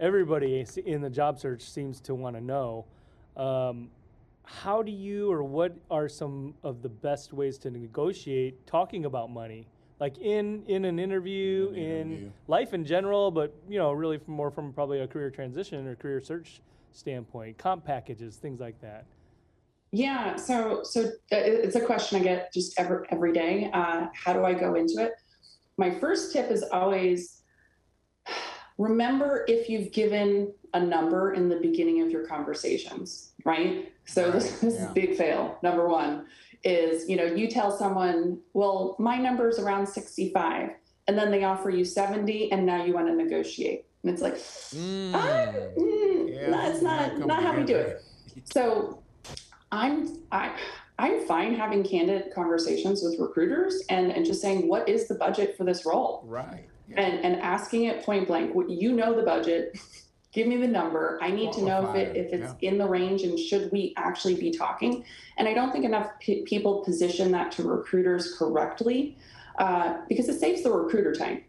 everybody 0.00 0.64
in 0.84 1.02
the 1.02 1.10
job 1.10 1.38
search 1.38 1.62
seems 1.62 2.00
to 2.02 2.14
want 2.14 2.36
to 2.36 2.42
know. 2.42 2.86
Um, 3.36 3.90
how 4.44 4.82
do 4.82 4.90
you, 4.90 5.30
or 5.30 5.42
what 5.44 5.76
are 5.90 6.08
some 6.08 6.54
of 6.62 6.80
the 6.80 6.88
best 6.88 7.34
ways 7.34 7.58
to 7.58 7.70
negotiate 7.70 8.66
talking 8.66 9.04
about 9.04 9.30
money, 9.30 9.68
like 10.00 10.18
in 10.18 10.62
in 10.66 10.84
an 10.84 10.98
interview, 10.98 11.70
In 11.70 11.76
in, 11.76 11.84
an 11.84 12.10
interview. 12.12 12.30
life 12.46 12.74
in 12.74 12.84
general, 12.84 13.30
but 13.30 13.54
you 13.68 13.78
know, 13.78 13.92
really 13.92 14.18
from 14.18 14.34
more 14.34 14.50
from 14.50 14.72
probably 14.72 15.00
a 15.00 15.06
career 15.06 15.30
transition 15.30 15.86
or 15.86 15.96
career 15.96 16.20
search 16.20 16.60
standpoint, 16.92 17.58
comp 17.58 17.84
packages, 17.84 18.36
things 18.36 18.60
like 18.60 18.80
that. 18.80 19.04
Yeah, 19.90 20.36
so 20.36 20.82
so 20.84 21.02
uh, 21.04 21.08
it's 21.30 21.76
a 21.76 21.80
question 21.80 22.20
I 22.20 22.22
get 22.22 22.52
just 22.52 22.78
every 22.78 23.06
every 23.10 23.32
day. 23.32 23.70
Uh, 23.72 24.06
how 24.14 24.32
do 24.32 24.44
I 24.44 24.52
go 24.54 24.74
into 24.74 25.02
it? 25.02 25.12
My 25.78 25.90
first 25.98 26.32
tip 26.32 26.50
is 26.50 26.62
always 26.72 27.42
remember 28.78 29.44
if 29.48 29.68
you've 29.68 29.92
given 29.92 30.52
a 30.74 30.80
number 30.80 31.32
in 31.32 31.48
the 31.48 31.56
beginning 31.56 32.02
of 32.02 32.10
your 32.10 32.26
conversations, 32.26 33.32
right? 33.44 33.90
So 34.08 34.30
this, 34.30 34.50
Right, 34.50 34.60
this 34.62 34.74
is 34.74 34.80
yeah. 34.80 34.90
a 34.90 34.92
big 34.94 35.16
fail. 35.16 35.58
Number 35.62 35.86
one 35.86 36.26
is 36.64 37.08
you 37.08 37.16
know 37.16 37.24
you 37.24 37.46
tell 37.48 37.70
someone, 37.70 38.38
well, 38.54 38.96
my 38.98 39.16
number 39.18 39.48
is 39.48 39.58
around 39.58 39.86
sixty-five, 39.86 40.70
and 41.06 41.16
then 41.18 41.30
they 41.30 41.44
offer 41.44 41.70
you 41.70 41.84
seventy, 41.84 42.50
and 42.50 42.64
now 42.66 42.84
you 42.84 42.94
want 42.94 43.06
to 43.06 43.14
negotiate, 43.14 43.84
and 44.02 44.10
it's 44.12 44.22
like, 44.22 44.34
mm, 44.34 45.12
ah, 45.14 45.52
mm, 45.78 46.34
Yeah, 46.34 46.50
no, 46.50 46.70
it's 46.70 46.82
not 46.82 47.18
not 47.18 47.42
how 47.42 47.54
we 47.54 47.64
do 47.64 47.76
it. 47.76 48.02
So 48.44 49.02
I'm 49.70 50.18
I 50.32 50.56
I'm 50.98 51.26
fine 51.26 51.54
having 51.54 51.84
candid 51.84 52.32
conversations 52.34 53.02
with 53.04 53.18
recruiters 53.20 53.84
and, 53.88 54.10
and 54.10 54.24
just 54.26 54.40
saying 54.40 54.68
what 54.68 54.88
is 54.88 55.06
the 55.06 55.14
budget 55.14 55.56
for 55.56 55.64
this 55.64 55.86
role 55.86 56.22
Right. 56.26 56.64
Yeah. 56.88 57.02
and 57.02 57.24
and 57.24 57.40
asking 57.42 57.84
it 57.84 58.02
point 58.04 58.26
blank. 58.26 58.54
What 58.54 58.70
you 58.70 58.92
know 58.92 59.14
the 59.14 59.22
budget. 59.22 59.78
Give 60.32 60.46
me 60.46 60.56
the 60.56 60.68
number. 60.68 61.18
I 61.22 61.30
need 61.30 61.52
to 61.54 61.62
know 61.64 61.90
if 61.90 61.96
it 61.96 62.16
if 62.16 62.32
it's 62.32 62.54
in 62.60 62.76
the 62.76 62.86
range 62.86 63.22
and 63.22 63.38
should 63.38 63.72
we 63.72 63.94
actually 63.96 64.34
be 64.34 64.50
talking. 64.50 65.04
And 65.38 65.48
I 65.48 65.54
don't 65.54 65.72
think 65.72 65.84
enough 65.86 66.10
p- 66.20 66.42
people 66.42 66.84
position 66.84 67.30
that 67.32 67.50
to 67.52 67.62
recruiters 67.62 68.34
correctly 68.36 69.16
uh, 69.58 69.98
because 70.08 70.28
it 70.28 70.38
saves 70.38 70.62
the 70.62 70.70
recruiter 70.70 71.14
time. 71.14 71.44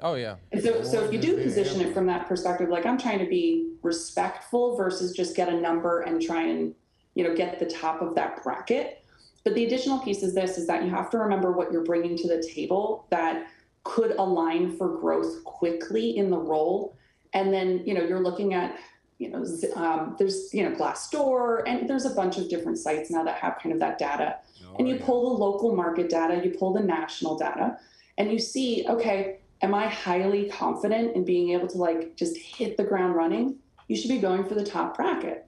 oh 0.00 0.14
yeah, 0.14 0.36
And 0.50 0.60
so, 0.62 0.82
so 0.82 1.04
if 1.04 1.12
you 1.12 1.20
do 1.20 1.40
position 1.40 1.80
it 1.80 1.94
from 1.94 2.06
that 2.06 2.26
perspective, 2.26 2.68
like 2.68 2.86
I'm 2.86 2.98
trying 2.98 3.20
to 3.20 3.26
be 3.26 3.74
respectful 3.82 4.76
versus 4.76 5.12
just 5.12 5.36
get 5.36 5.48
a 5.48 5.60
number 5.60 6.00
and 6.00 6.20
try 6.20 6.42
and, 6.42 6.74
you 7.14 7.22
know, 7.22 7.34
get 7.36 7.60
the 7.60 7.66
top 7.66 8.02
of 8.02 8.16
that 8.16 8.42
bracket. 8.42 9.04
But 9.44 9.54
the 9.54 9.64
additional 9.64 10.00
piece 10.00 10.22
is 10.24 10.34
this: 10.34 10.58
is 10.58 10.66
that 10.66 10.84
you 10.84 10.90
have 10.90 11.08
to 11.10 11.18
remember 11.18 11.52
what 11.52 11.70
you're 11.70 11.84
bringing 11.84 12.16
to 12.18 12.28
the 12.28 12.42
table 12.42 13.06
that 13.10 13.46
could 13.84 14.12
align 14.18 14.76
for 14.76 14.88
growth 14.98 15.44
quickly 15.44 16.16
in 16.16 16.30
the 16.30 16.38
role, 16.38 16.96
and 17.34 17.52
then 17.52 17.82
you 17.84 17.94
know 17.94 18.02
you're 18.02 18.22
looking 18.22 18.54
at, 18.54 18.78
you 19.18 19.28
know, 19.28 19.44
um, 19.74 20.16
there's 20.18 20.54
you 20.54 20.62
know 20.62 20.74
Glassdoor, 20.74 21.62
and 21.66 21.88
there's 21.88 22.06
a 22.06 22.14
bunch 22.14 22.38
of 22.38 22.48
different 22.48 22.78
sites 22.78 23.10
now 23.10 23.22
that 23.24 23.36
have 23.36 23.58
kind 23.62 23.72
of 23.72 23.80
that 23.80 23.98
data 23.98 24.36
Oh, 24.74 24.78
and 24.78 24.88
you 24.88 24.96
yeah. 24.96 25.04
pull 25.04 25.30
the 25.30 25.42
local 25.42 25.74
market 25.74 26.08
data, 26.08 26.40
you 26.44 26.56
pull 26.56 26.72
the 26.72 26.80
national 26.80 27.36
data, 27.36 27.78
and 28.18 28.32
you 28.32 28.38
see, 28.38 28.84
okay, 28.88 29.38
am 29.62 29.74
I 29.74 29.86
highly 29.86 30.48
confident 30.48 31.14
in 31.14 31.24
being 31.24 31.50
able 31.50 31.68
to 31.68 31.78
like 31.78 32.16
just 32.16 32.36
hit 32.36 32.76
the 32.76 32.84
ground 32.84 33.14
running? 33.14 33.56
You 33.88 33.96
should 33.96 34.10
be 34.10 34.18
going 34.18 34.46
for 34.46 34.54
the 34.54 34.64
top 34.64 34.96
bracket. 34.96 35.46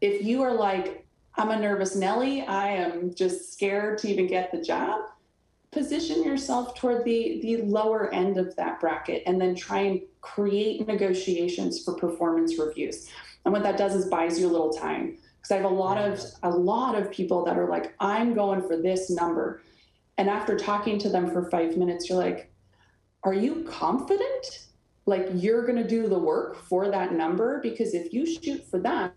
If 0.00 0.22
you 0.22 0.42
are 0.42 0.54
like, 0.54 1.06
I'm 1.36 1.50
a 1.50 1.58
nervous 1.58 1.94
Nelly, 1.94 2.42
I 2.42 2.68
am 2.68 3.14
just 3.14 3.52
scared 3.52 3.98
to 3.98 4.08
even 4.08 4.26
get 4.26 4.50
the 4.52 4.60
job, 4.60 5.00
position 5.70 6.24
yourself 6.24 6.74
toward 6.74 7.04
the 7.04 7.40
the 7.42 7.58
lower 7.62 8.12
end 8.12 8.38
of 8.38 8.54
that 8.56 8.80
bracket 8.80 9.22
and 9.26 9.40
then 9.40 9.54
try 9.54 9.80
and 9.80 10.00
create 10.34 10.86
negotiations 10.86 11.84
for 11.84 11.94
performance 11.94 12.58
reviews. 12.58 13.08
And 13.44 13.52
what 13.52 13.62
that 13.62 13.78
does 13.78 13.94
is 13.94 14.06
buys 14.06 14.38
you 14.40 14.48
a 14.48 14.52
little 14.52 14.72
time 14.72 15.16
because 15.36 15.52
I 15.52 15.56
have 15.56 15.64
a 15.64 15.74
lot 15.74 15.98
of 15.98 16.20
a 16.42 16.50
lot 16.50 16.96
of 16.96 17.10
people 17.12 17.44
that 17.44 17.56
are 17.56 17.68
like, 17.68 17.94
I'm 18.00 18.34
going 18.34 18.60
for 18.66 18.76
this 18.76 19.08
number, 19.08 19.62
and 20.18 20.28
after 20.28 20.58
talking 20.58 20.98
to 20.98 21.08
them 21.08 21.30
for 21.30 21.48
five 21.50 21.76
minutes, 21.76 22.08
you're 22.08 22.18
like, 22.18 22.50
Are 23.22 23.34
you 23.34 23.64
confident? 23.68 24.66
Like 25.06 25.28
you're 25.34 25.64
going 25.64 25.80
to 25.80 25.88
do 25.88 26.08
the 26.08 26.18
work 26.18 26.56
for 26.56 26.90
that 26.90 27.12
number? 27.12 27.60
Because 27.62 27.94
if 27.94 28.12
you 28.12 28.26
shoot 28.26 28.64
for 28.68 28.80
that, 28.80 29.14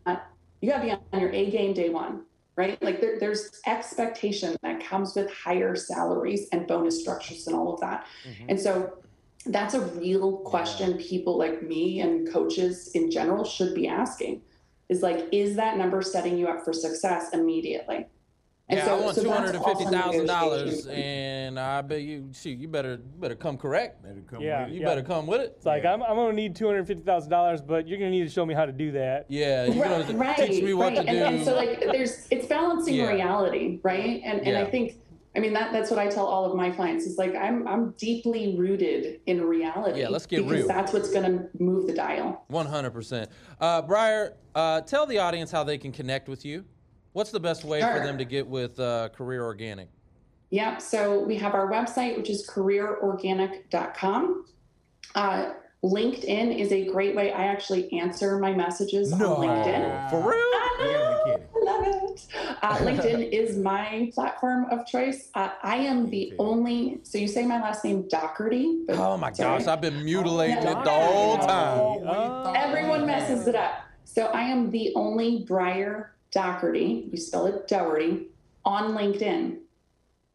you 0.62 0.70
got 0.70 0.78
to 0.78 0.84
be 0.84 0.92
on 0.92 1.20
your 1.20 1.32
A 1.32 1.50
game 1.50 1.74
day 1.74 1.90
one, 1.90 2.26
right? 2.56 2.80
Like 2.84 3.02
there, 3.02 3.20
there's 3.20 3.60
expectation 3.66 4.56
that 4.62 4.84
comes 4.84 5.16
with 5.16 5.34
higher 5.34 5.76
salaries 5.76 6.48
and 6.52 6.68
bonus 6.68 7.02
structures 7.02 7.48
and 7.48 7.56
all 7.56 7.74
of 7.74 7.80
that. 7.80 8.06
Mm-hmm. 8.28 8.50
And 8.50 8.60
so 8.60 9.00
that's 9.50 9.74
a 9.74 9.82
real 9.82 10.38
question 10.38 10.98
people 10.98 11.38
like 11.38 11.62
me 11.64 12.02
and 12.02 12.32
coaches 12.32 12.92
in 12.94 13.10
general 13.12 13.44
should 13.44 13.74
be 13.74 13.88
asking 13.88 14.42
is 14.90 15.02
like, 15.04 15.28
is 15.32 15.56
that 15.56 15.78
number 15.78 16.02
setting 16.02 16.38
you 16.38 16.48
up 16.48 16.64
for 16.66 16.74
success 16.74 17.30
immediately? 17.34 18.08
And 18.70 18.78
yeah. 18.78 18.86
so- 18.86 18.98
I 18.98 19.02
want 19.02 19.16
so 19.16 19.22
two 19.24 19.28
that's 19.30 19.40
hundred 19.40 19.56
and 19.56 19.66
fifty 19.66 19.86
also 19.86 19.98
thousand 19.98 20.26
dollars, 20.28 20.86
and 20.88 21.60
I 21.60 21.82
bet 21.82 22.02
you 22.02 22.30
shoot. 22.34 22.60
You 22.60 22.68
better 22.68 22.98
better 22.98 23.34
come 23.36 23.58
correct. 23.58 24.04
Better 24.04 24.22
come 24.30 24.42
Yeah, 24.42 24.62
with 24.66 24.70
it. 24.70 24.74
You 24.76 24.82
yeah. 24.82 24.86
better 24.86 25.02
come 25.02 25.26
with 25.26 25.42
it. 25.42 25.54
It's 25.58 25.66
like 25.66 25.84
Yeah. 25.84 25.94
I'm, 25.94 26.04
I'm 26.04 26.16
gonna 26.16 26.34
need 26.34 26.56
two 26.56 26.68
hundred 26.68 26.86
fifty 26.86 27.02
thousand 27.04 27.32
dollars, 27.32 27.64
but 27.64 27.88
you're 27.88 27.98
gonna 27.98 28.12
need 28.12 28.26
to 28.26 28.30
show 28.30 28.46
me 28.46 28.54
how 28.54 28.68
to 28.68 28.72
do 28.72 28.92
that. 28.92 29.26
Yeah, 29.28 29.66
you're 29.66 29.84
right, 29.84 30.06
gonna 30.06 30.20
right, 30.20 30.38
teach 30.38 30.64
me 30.64 30.76
what 30.76 30.94
right. 30.96 31.04
to 31.04 31.10
and, 31.10 31.18
do. 31.18 31.24
and 31.24 31.46
so 31.46 31.56
like 31.56 31.80
there's 31.80 32.28
it's 32.30 32.46
balancing 32.46 32.94
Yeah. 32.94 33.10
reality, 33.10 33.80
right? 33.82 34.22
And 34.24 34.38
and 34.42 34.48
Yeah. 34.50 34.62
I 34.62 34.70
think 34.70 34.98
I 35.36 35.40
mean 35.40 35.54
that 35.54 35.72
that's 35.72 35.92
what 35.92 36.00
I 36.00 36.08
tell 36.08 36.26
all 36.26 36.46
of 36.46 36.56
my 36.56 36.72
clients 36.72 37.06
is 37.06 37.18
like 37.18 37.36
I'm 37.36 37.68
I'm 37.68 37.92
deeply 37.92 38.56
rooted 38.58 39.22
in 39.28 39.42
reality. 39.44 40.00
Yeah, 40.02 40.10
let's 40.10 40.26
get 40.26 40.38
because 40.38 40.52
real. 40.52 40.68
that's 40.68 40.92
what's 40.92 41.12
gonna 41.12 41.48
move 41.60 41.86
the 41.88 41.94
dial. 41.94 42.46
One 42.48 42.66
hundred 42.66 42.92
percent. 42.92 43.30
Uh, 43.62 43.82
Briar, 43.84 44.36
uh, 44.56 44.82
tell 44.82 45.06
the 45.06 45.20
audience 45.20 45.52
how 45.52 45.64
they 45.64 45.78
can 45.78 45.92
connect 45.92 46.28
with 46.30 46.46
you. 46.46 46.66
What's 47.14 47.32
the 47.32 47.40
best 47.40 47.64
way 47.64 47.82
for 47.82 48.00
them 48.00 48.18
to 48.18 48.26
get 48.26 48.48
with 48.48 48.80
uh, 48.80 49.10
Career 49.10 49.44
Organic? 49.44 49.90
Yeah, 50.52 50.78
so 50.78 51.20
we 51.24 51.36
have 51.38 51.54
our 51.54 51.70
website, 51.70 52.18
which 52.18 52.30
is 52.30 52.48
careerorganic.com. 52.50 54.46
Uh, 55.16 55.54
LinkedIn 55.84 56.58
is 56.60 56.72
a 56.72 56.86
great 56.88 57.16
way. 57.16 57.32
I 57.32 57.46
actually 57.46 57.92
answer 57.94 58.38
my 58.40 58.54
messages 58.54 59.12
No. 59.14 59.36
on 59.36 59.48
LinkedIn. 59.48 60.10
For 60.10 60.22
real? 60.28 61.42
I 62.62 62.80
You 62.80 62.86
gotta 62.86 62.86
be 62.86 62.98
kidding. 62.98 62.98
love 62.98 63.22
it. 63.22 63.26
Uh, 63.26 63.28
LinkedIn 63.28 63.30
is 63.50 63.58
my 63.58 64.12
platform 64.14 64.66
of 64.72 64.86
choice. 64.86 65.30
Uh, 65.36 65.50
I 65.64 65.78
am 65.78 66.10
the 66.10 66.34
only, 66.40 67.00
so 67.04 67.18
you 67.18 67.28
say 67.28 67.46
my 67.46 67.62
last 67.62 67.84
name 67.84 68.08
Doherty. 68.08 68.84
but- 68.88 68.98
Oh 68.98 69.18
my 69.18 69.32
sorry. 69.32 69.60
gosh, 69.60 69.68
I've 69.68 69.82
been 69.82 70.04
mutilating 70.04 70.58
it 70.58 70.62
the 70.84 70.90
whole 70.90 71.38
Oh, 71.42 71.48
time. 71.48 72.00
we 72.02 72.06
thought- 72.08 72.56
Everyone 72.56 73.06
messes 73.06 73.48
it 73.48 73.56
up. 73.56 73.74
So 74.06 74.26
I 74.28 74.42
am 74.44 74.72
the 74.72 74.92
only 74.96 75.44
Briar 75.48 76.14
Doherty, 76.32 77.08
you 77.12 77.18
spell 77.18 77.46
it 77.48 77.68
Doherty, 77.68 78.28
on 78.66 78.94
LinkedIn. 78.94 79.58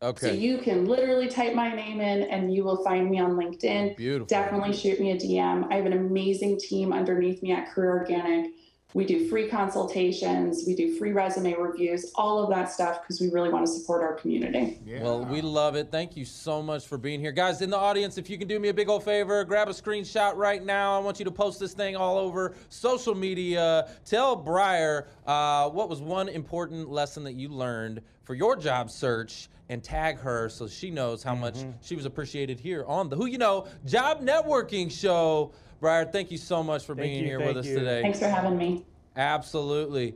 Okay. 0.02 0.26
So 0.28 0.32
you 0.34 0.58
can 0.58 0.84
literally 0.86 1.28
type 1.28 1.54
my 1.54 1.74
name 1.74 2.00
in 2.00 2.24
and 2.24 2.52
you 2.54 2.62
will 2.62 2.82
find 2.84 3.10
me 3.10 3.18
on 3.20 3.32
LinkedIn. 3.36 3.96
Beautiful. 3.96 4.26
Definitely 4.26 4.74
shoot 4.74 5.00
me 5.00 5.12
a 5.12 5.16
DM. 5.16 5.66
I 5.72 5.76
have 5.76 5.86
an 5.86 5.94
amazing 5.94 6.58
team 6.58 6.92
underneath 6.92 7.42
me 7.42 7.52
at 7.52 7.70
Career 7.70 7.92
Organic. 7.98 8.50
We 8.94 9.04
do 9.04 9.28
free 9.28 9.48
consultations, 9.48 10.62
we 10.68 10.76
do 10.76 10.96
free 10.96 11.10
resume 11.10 11.54
reviews, 11.54 12.12
all 12.14 12.40
of 12.44 12.48
that 12.50 12.70
stuff 12.70 13.02
because 13.02 13.20
we 13.20 13.28
really 13.28 13.50
want 13.50 13.66
to 13.66 13.72
support 13.72 14.02
our 14.02 14.14
community. 14.14 14.78
Yeah. 14.86 15.02
Well, 15.02 15.24
we 15.24 15.40
love 15.40 15.74
it. 15.74 15.90
Thank 15.90 16.16
you 16.16 16.24
so 16.24 16.62
much 16.62 16.86
for 16.86 16.96
being 16.96 17.18
here. 17.18 17.32
Guys, 17.32 17.60
in 17.60 17.70
the 17.70 17.76
audience, 17.76 18.18
if 18.18 18.30
you 18.30 18.38
can 18.38 18.46
do 18.46 18.60
me 18.60 18.68
a 18.68 18.74
big 18.74 18.88
old 18.88 19.02
favor, 19.02 19.42
grab 19.44 19.68
a 19.68 19.72
screenshot 19.72 20.36
right 20.36 20.64
now. 20.64 20.96
I 20.96 21.00
want 21.02 21.18
you 21.18 21.24
to 21.24 21.32
post 21.32 21.58
this 21.58 21.74
thing 21.74 21.96
all 21.96 22.16
over 22.18 22.54
social 22.68 23.16
media. 23.16 23.88
Tell 24.04 24.36
Briar 24.36 25.08
uh, 25.26 25.68
what 25.70 25.88
was 25.88 26.00
one 26.00 26.28
important 26.28 26.88
lesson 26.88 27.24
that 27.24 27.32
you 27.34 27.48
learned 27.48 28.00
for 28.22 28.34
your 28.34 28.54
job 28.54 28.92
search 28.92 29.48
and 29.70 29.82
tag 29.82 30.18
her 30.18 30.48
so 30.48 30.68
she 30.68 30.90
knows 30.90 31.22
how 31.22 31.34
much 31.34 31.54
Mm-hmm. 31.54 31.70
she 31.82 31.96
was 31.96 32.04
appreciated 32.04 32.60
here 32.60 32.84
on 32.86 33.08
the 33.08 33.16
Who 33.16 33.26
You 33.26 33.38
Know 33.38 33.66
Job 33.86 34.20
Networking 34.20 34.88
Show. 34.88 35.52
Briar, 35.80 36.04
thank 36.04 36.30
you 36.30 36.38
so 36.38 36.62
much 36.62 36.84
for 36.84 36.94
Thank 36.94 37.06
being 37.06 37.20
you, 37.20 37.26
here 37.26 37.38
thank 37.38 37.56
with 37.56 37.66
us 37.66 37.66
today. 37.66 38.02
Thanks 38.02 38.18
for 38.18 38.28
having 38.28 38.56
me. 38.56 38.84
Absolutely. 39.16 40.14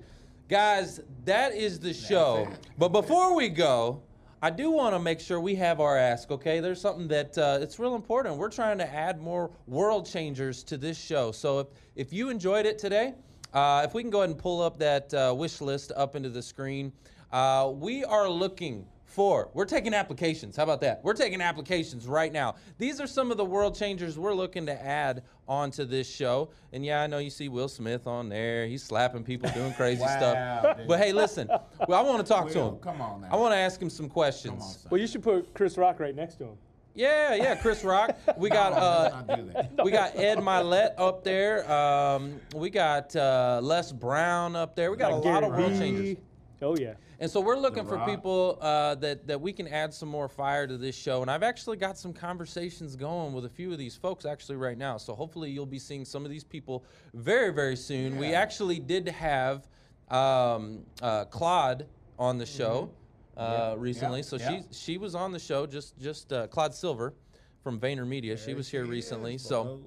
Guys, 0.49 1.01
that 1.25 1.55
is 1.55 1.79
the 1.79 1.93
show. 1.93 2.49
But 2.79 2.89
before 2.89 3.35
we 3.35 3.49
go, 3.49 4.03
I 4.41 4.51
do 4.51 4.71
want 4.71 4.95
to 4.95 4.99
make 4.99 5.21
sure 5.21 5.41
we 5.41 5.57
have 5.57 5.81
our 5.81 5.99
ask, 5.99 6.31
okay? 6.31 6.61
There's 6.61 6.81
something 6.81 7.09
that 7.09 7.37
uh, 7.37 7.59
it's 7.61 7.79
real 7.79 7.97
important. 7.97 8.37
We're 8.37 8.51
trying 8.51 8.79
to 8.79 8.89
add 8.89 9.21
more 9.21 9.51
world 9.67 10.07
changers 10.07 10.63
to 10.65 10.77
this 10.77 10.99
show. 10.99 11.33
So 11.33 11.59
if, 11.59 11.67
if 11.97 12.13
you 12.13 12.31
enjoyed 12.31 12.65
it 12.65 12.79
today, 12.79 13.15
uh, 13.53 13.83
if 13.85 13.95
we 13.95 14.03
can 14.03 14.11
go 14.11 14.19
ahead 14.19 14.31
and 14.31 14.39
pull 14.39 14.63
up 14.63 14.79
that 14.79 15.13
uh, 15.13 15.35
wish 15.37 15.61
list 15.61 15.91
up 15.97 16.15
into 16.15 16.29
the 16.29 16.43
screen, 16.43 16.93
uh, 17.33 17.73
we 17.75 18.05
are 18.05 18.29
looking 18.29 18.87
for, 19.19 19.49
we're 19.53 19.65
taking 19.65 19.95
applications. 19.95 20.55
How 20.57 20.63
about 20.63 20.81
that? 20.83 21.01
We're 21.03 21.13
taking 21.13 21.41
applications 21.41 22.07
right 22.07 22.33
now. 22.33 22.55
These 22.79 23.01
are 23.01 23.07
some 23.09 23.33
of 23.33 23.37
the 23.37 23.45
world 23.45 23.75
changers 23.75 24.17
we're 24.17 24.33
looking 24.33 24.65
to 24.67 24.81
add 24.81 25.25
onto 25.49 25.85
this 25.85 26.09
show. 26.09 26.51
And 26.73 26.87
yeah, 26.87 27.03
I 27.03 27.09
know 27.09 27.19
you 27.19 27.29
see 27.29 27.49
Will 27.49 27.67
Smith 27.67 28.07
on 28.07 28.29
there. 28.29 28.69
He's 28.69 28.85
slapping 28.85 29.25
people, 29.25 29.51
doing 29.51 29.75
crazy 29.77 30.03
Wow, 30.03 30.19
stuff. 30.19 30.77
dude. 30.79 30.87
But 30.87 31.01
hey, 31.01 31.13
listen, 31.13 31.49
well, 31.89 31.99
I 31.99 32.09
want 32.09 32.25
to 32.25 32.33
talk 32.33 32.49
to 32.51 32.61
him. 32.61 32.77
come 32.77 33.01
on 33.03 33.23
now. 33.23 33.29
I 33.33 33.35
want 33.37 33.55
to 33.55 33.57
ask 33.57 33.83
him 33.83 33.91
some 33.91 34.05
Come 34.07 34.11
on, 34.11 34.15
questions. 34.15 34.87
Well, 34.89 35.01
you 35.01 35.09
should 35.09 35.25
put 35.25 35.53
Chris 35.53 35.77
Rock 35.77 35.99
right 35.99 36.15
next 36.15 36.37
to 36.37 36.45
him. 36.45 36.57
Yeah, 36.95 37.35
yeah, 37.35 37.57
Chris 37.57 37.83
Rock. 37.83 38.17
We 38.37 38.51
got 38.61 38.73
uh, 38.73 39.01
let's 39.03 39.29
not 39.29 39.37
do 39.37 39.51
that. 39.53 39.73
we 39.85 39.91
got 39.91 40.17
Ed 40.17 40.39
Mylett 40.39 40.93
up 40.97 41.25
there. 41.25 41.69
Um, 41.69 42.41
we 42.55 42.71
got 42.71 43.17
uh, 43.17 43.59
Les 43.65 43.91
Brown 43.91 44.55
up 44.55 44.77
there. 44.77 44.93
We 44.93 44.97
got 44.97 45.11
a 45.11 45.17
lot 45.17 45.43
of 45.43 45.51
world 45.51 45.77
changers. 45.77 46.19
Oh 46.61 46.77
yeah. 46.77 46.95
And 47.21 47.31
so 47.31 47.41
we're 47.41 47.57
looking 47.57 47.85
for 47.85 47.99
people 48.07 48.59
uh, 48.61 48.95
that 48.97 49.27
that 49.27 49.41
we 49.41 49.53
can 49.53 49.69
add 49.69 49.93
some 49.95 50.09
more 50.09 50.29
fire 50.29 50.67
to 50.67 50.77
this 50.77 50.97
show. 50.97 51.23
And 51.23 51.31
I've 51.31 51.43
actually 51.43 51.77
got 51.77 51.97
some 51.99 52.13
conversations 52.13 52.97
going 52.97 53.33
with 53.33 53.45
a 53.45 53.49
few 53.49 53.71
of 53.73 53.79
these 53.79 53.97
folks 53.97 54.25
actually 54.25 54.57
right 54.57 54.77
now. 54.79 54.97
So 54.97 55.15
hopefully 55.15 55.51
you'll 55.51 55.67
be 55.67 55.79
seeing 55.79 56.05
some 56.05 56.25
of 56.25 56.31
these 56.31 56.45
people 56.45 56.85
very 57.15 57.53
very 57.53 57.77
soon. 57.77 58.17
We 58.19 58.35
actually 58.35 58.81
did 58.81 59.09
have 59.09 59.69
um, 60.09 60.81
uh, 61.03 61.25
Claude 61.27 61.87
on 62.19 62.39
the 62.39 62.47
show 62.47 62.91
uh, 63.37 63.71
Yep, 63.75 63.79
recently. 63.81 64.19
yep, 64.21 64.27
so 64.27 64.37
yep. 64.37 64.65
she 64.71 64.93
she 64.93 64.99
was 64.99 65.15
on 65.15 65.31
the 65.33 65.39
show 65.39 65.67
just 65.67 65.99
just 65.99 66.33
uh, 66.33 66.47
Claude 66.49 66.75
Silver 66.75 67.15
from 67.63 67.79
VaynerMedia. 67.79 68.43
she 68.43 68.55
was 68.55 68.69
here 68.69 68.85
she 68.85 68.91
recently. 68.91 69.35
is, 69.35 69.43
So. 69.45 69.81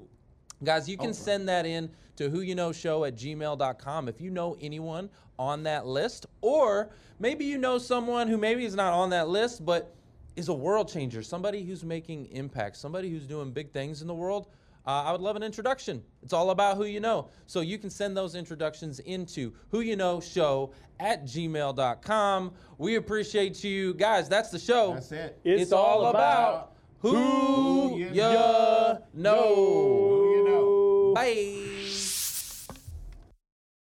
Guys, 0.63 0.87
you 0.87 0.95
can 0.95 1.09
Oprah. 1.09 1.15
send 1.15 1.49
that 1.49 1.65
in 1.65 1.89
to 2.21 2.29
who 2.29 2.41
you 2.41 2.53
know 2.53 2.71
show 2.71 3.03
at 3.03 3.15
gmail.com 3.15 4.07
if 4.07 4.21
you 4.21 4.29
know 4.29 4.55
anyone 4.61 5.09
on 5.39 5.63
that 5.63 5.87
list, 5.87 6.27
or 6.41 6.91
maybe 7.19 7.45
you 7.45 7.57
know 7.57 7.79
someone 7.79 8.27
who 8.27 8.37
maybe 8.37 8.63
is 8.63 8.75
not 8.75 8.93
on 8.93 9.09
that 9.09 9.27
list 9.27 9.65
but 9.65 9.95
is 10.35 10.47
a 10.47 10.53
world 10.53 10.87
changer, 10.87 11.23
somebody 11.23 11.63
who's 11.63 11.83
making 11.83 12.27
impact, 12.27 12.77
somebody 12.77 13.09
who's 13.09 13.25
doing 13.25 13.51
big 13.51 13.71
things 13.71 14.01
in 14.01 14.07
the 14.07 14.13
world. 14.13 14.47
Uh, 14.85 15.03
I 15.03 15.11
would 15.11 15.21
love 15.21 15.35
an 15.35 15.43
introduction. 15.43 16.01
It's 16.23 16.33
all 16.33 16.51
about 16.51 16.77
who 16.77 16.85
you 16.85 16.99
know. 16.99 17.27
So 17.47 17.61
you 17.61 17.77
can 17.77 17.89
send 17.89 18.15
those 18.15 18.35
introductions 18.35 18.99
into 18.99 19.53
who 19.69 19.81
you 19.81 19.95
know 19.95 20.19
show 20.19 20.73
at 20.99 21.25
gmail.com. 21.25 22.51
We 22.77 22.95
appreciate 22.95 23.63
you. 23.63 23.95
Guys, 23.95 24.29
that's 24.29 24.49
the 24.49 24.59
show. 24.59 24.93
That's 24.93 25.11
it. 25.11 25.39
It's 25.43 25.71
all 25.71 26.05
about 26.05 26.73
who, 26.99 27.15
who 27.15 27.97
you 27.97 28.07
you 28.07 28.13
know. 28.13 29.01
Who 29.15 30.35
you 30.35 30.45
know. 30.45 31.13
Bye. 31.15 31.70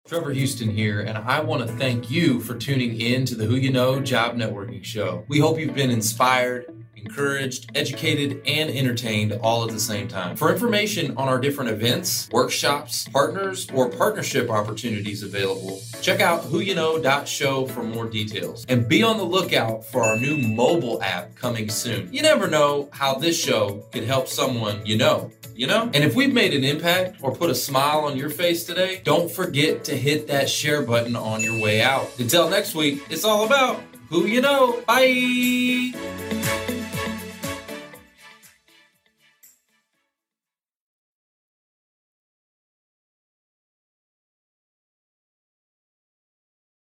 Trevor 0.10 0.32
Houston 0.32 0.72
here, 0.72 1.02
and 1.02 1.20
I 1.20 1.40
want 1.40 1.62
to 1.62 1.72
thank 1.76 2.10
you 2.10 2.40
for 2.40 2.56
tuning 2.56 3.00
in 3.00 3.26
to 3.26 3.36
the 3.36 3.46
Who 3.46 3.54
You 3.54 3.72
Know 3.72 4.00
Job 4.00 4.36
Networking 4.36 4.84
Show. 4.84 5.24
We 5.28 5.38
hope 5.38 5.60
you've 5.60 5.76
been 5.76 5.92
inspired, 5.92 6.66
encouraged, 6.96 7.70
educated, 7.76 8.42
and 8.44 8.72
entertained 8.72 9.34
all 9.34 9.64
at 9.66 9.70
the 9.70 9.80
same 9.80 10.08
time. 10.08 10.36
For 10.36 10.52
information 10.52 11.16
on 11.16 11.28
our 11.28 11.40
different 11.40 11.70
events, 11.70 12.28
workshops, 12.32 13.08
partners, 13.10 13.70
or 13.72 13.88
partnership 13.88 14.50
opportunities 14.50 15.22
available, 15.22 15.80
check 16.02 16.22
out 16.22 16.42
whoyouknow.show 16.42 17.68
for 17.68 17.84
more 17.84 18.08
details. 18.08 18.66
And 18.68 18.90
be 18.90 19.04
on 19.04 19.18
the 19.18 19.24
lookout 19.24 19.86
for 19.86 20.02
our 20.02 20.18
new 20.18 20.38
mobile 20.40 21.04
app 21.04 21.36
coming 21.36 21.70
soon. 21.70 22.12
You 22.12 22.24
never 22.24 22.48
know 22.48 22.90
how 22.94 23.14
this 23.14 23.40
show 23.40 23.86
could 23.92 24.06
help 24.06 24.28
someone 24.28 24.84
you 24.88 24.98
know 24.98 25.32
you 25.60 25.68
know? 25.68 25.92
And 25.94 26.06
if 26.06 26.16
we've 26.16 26.34
made 26.34 26.54
an 26.54 26.64
impact 26.64 27.18
or 27.22 27.36
put 27.36 27.50
a 27.50 27.56
smile 27.56 28.06
on 28.06 28.16
your 28.16 28.30
face 28.30 28.64
today, 28.64 29.02
don't 29.04 29.30
forget 29.30 29.84
to 29.84 29.98
hit 29.98 30.28
that 30.28 30.50
share 30.50 30.82
button 30.82 31.18
on 31.18 31.42
your 31.42 31.62
way 31.62 31.82
out. 31.82 32.18
Until 32.18 32.50
next 32.50 32.76
week, 32.76 33.04
it's 33.10 33.26
all 33.26 33.46
about 33.46 33.84
who 34.10 34.26
you 34.26 34.40
know. 34.40 34.82
Bye. 34.88 36.59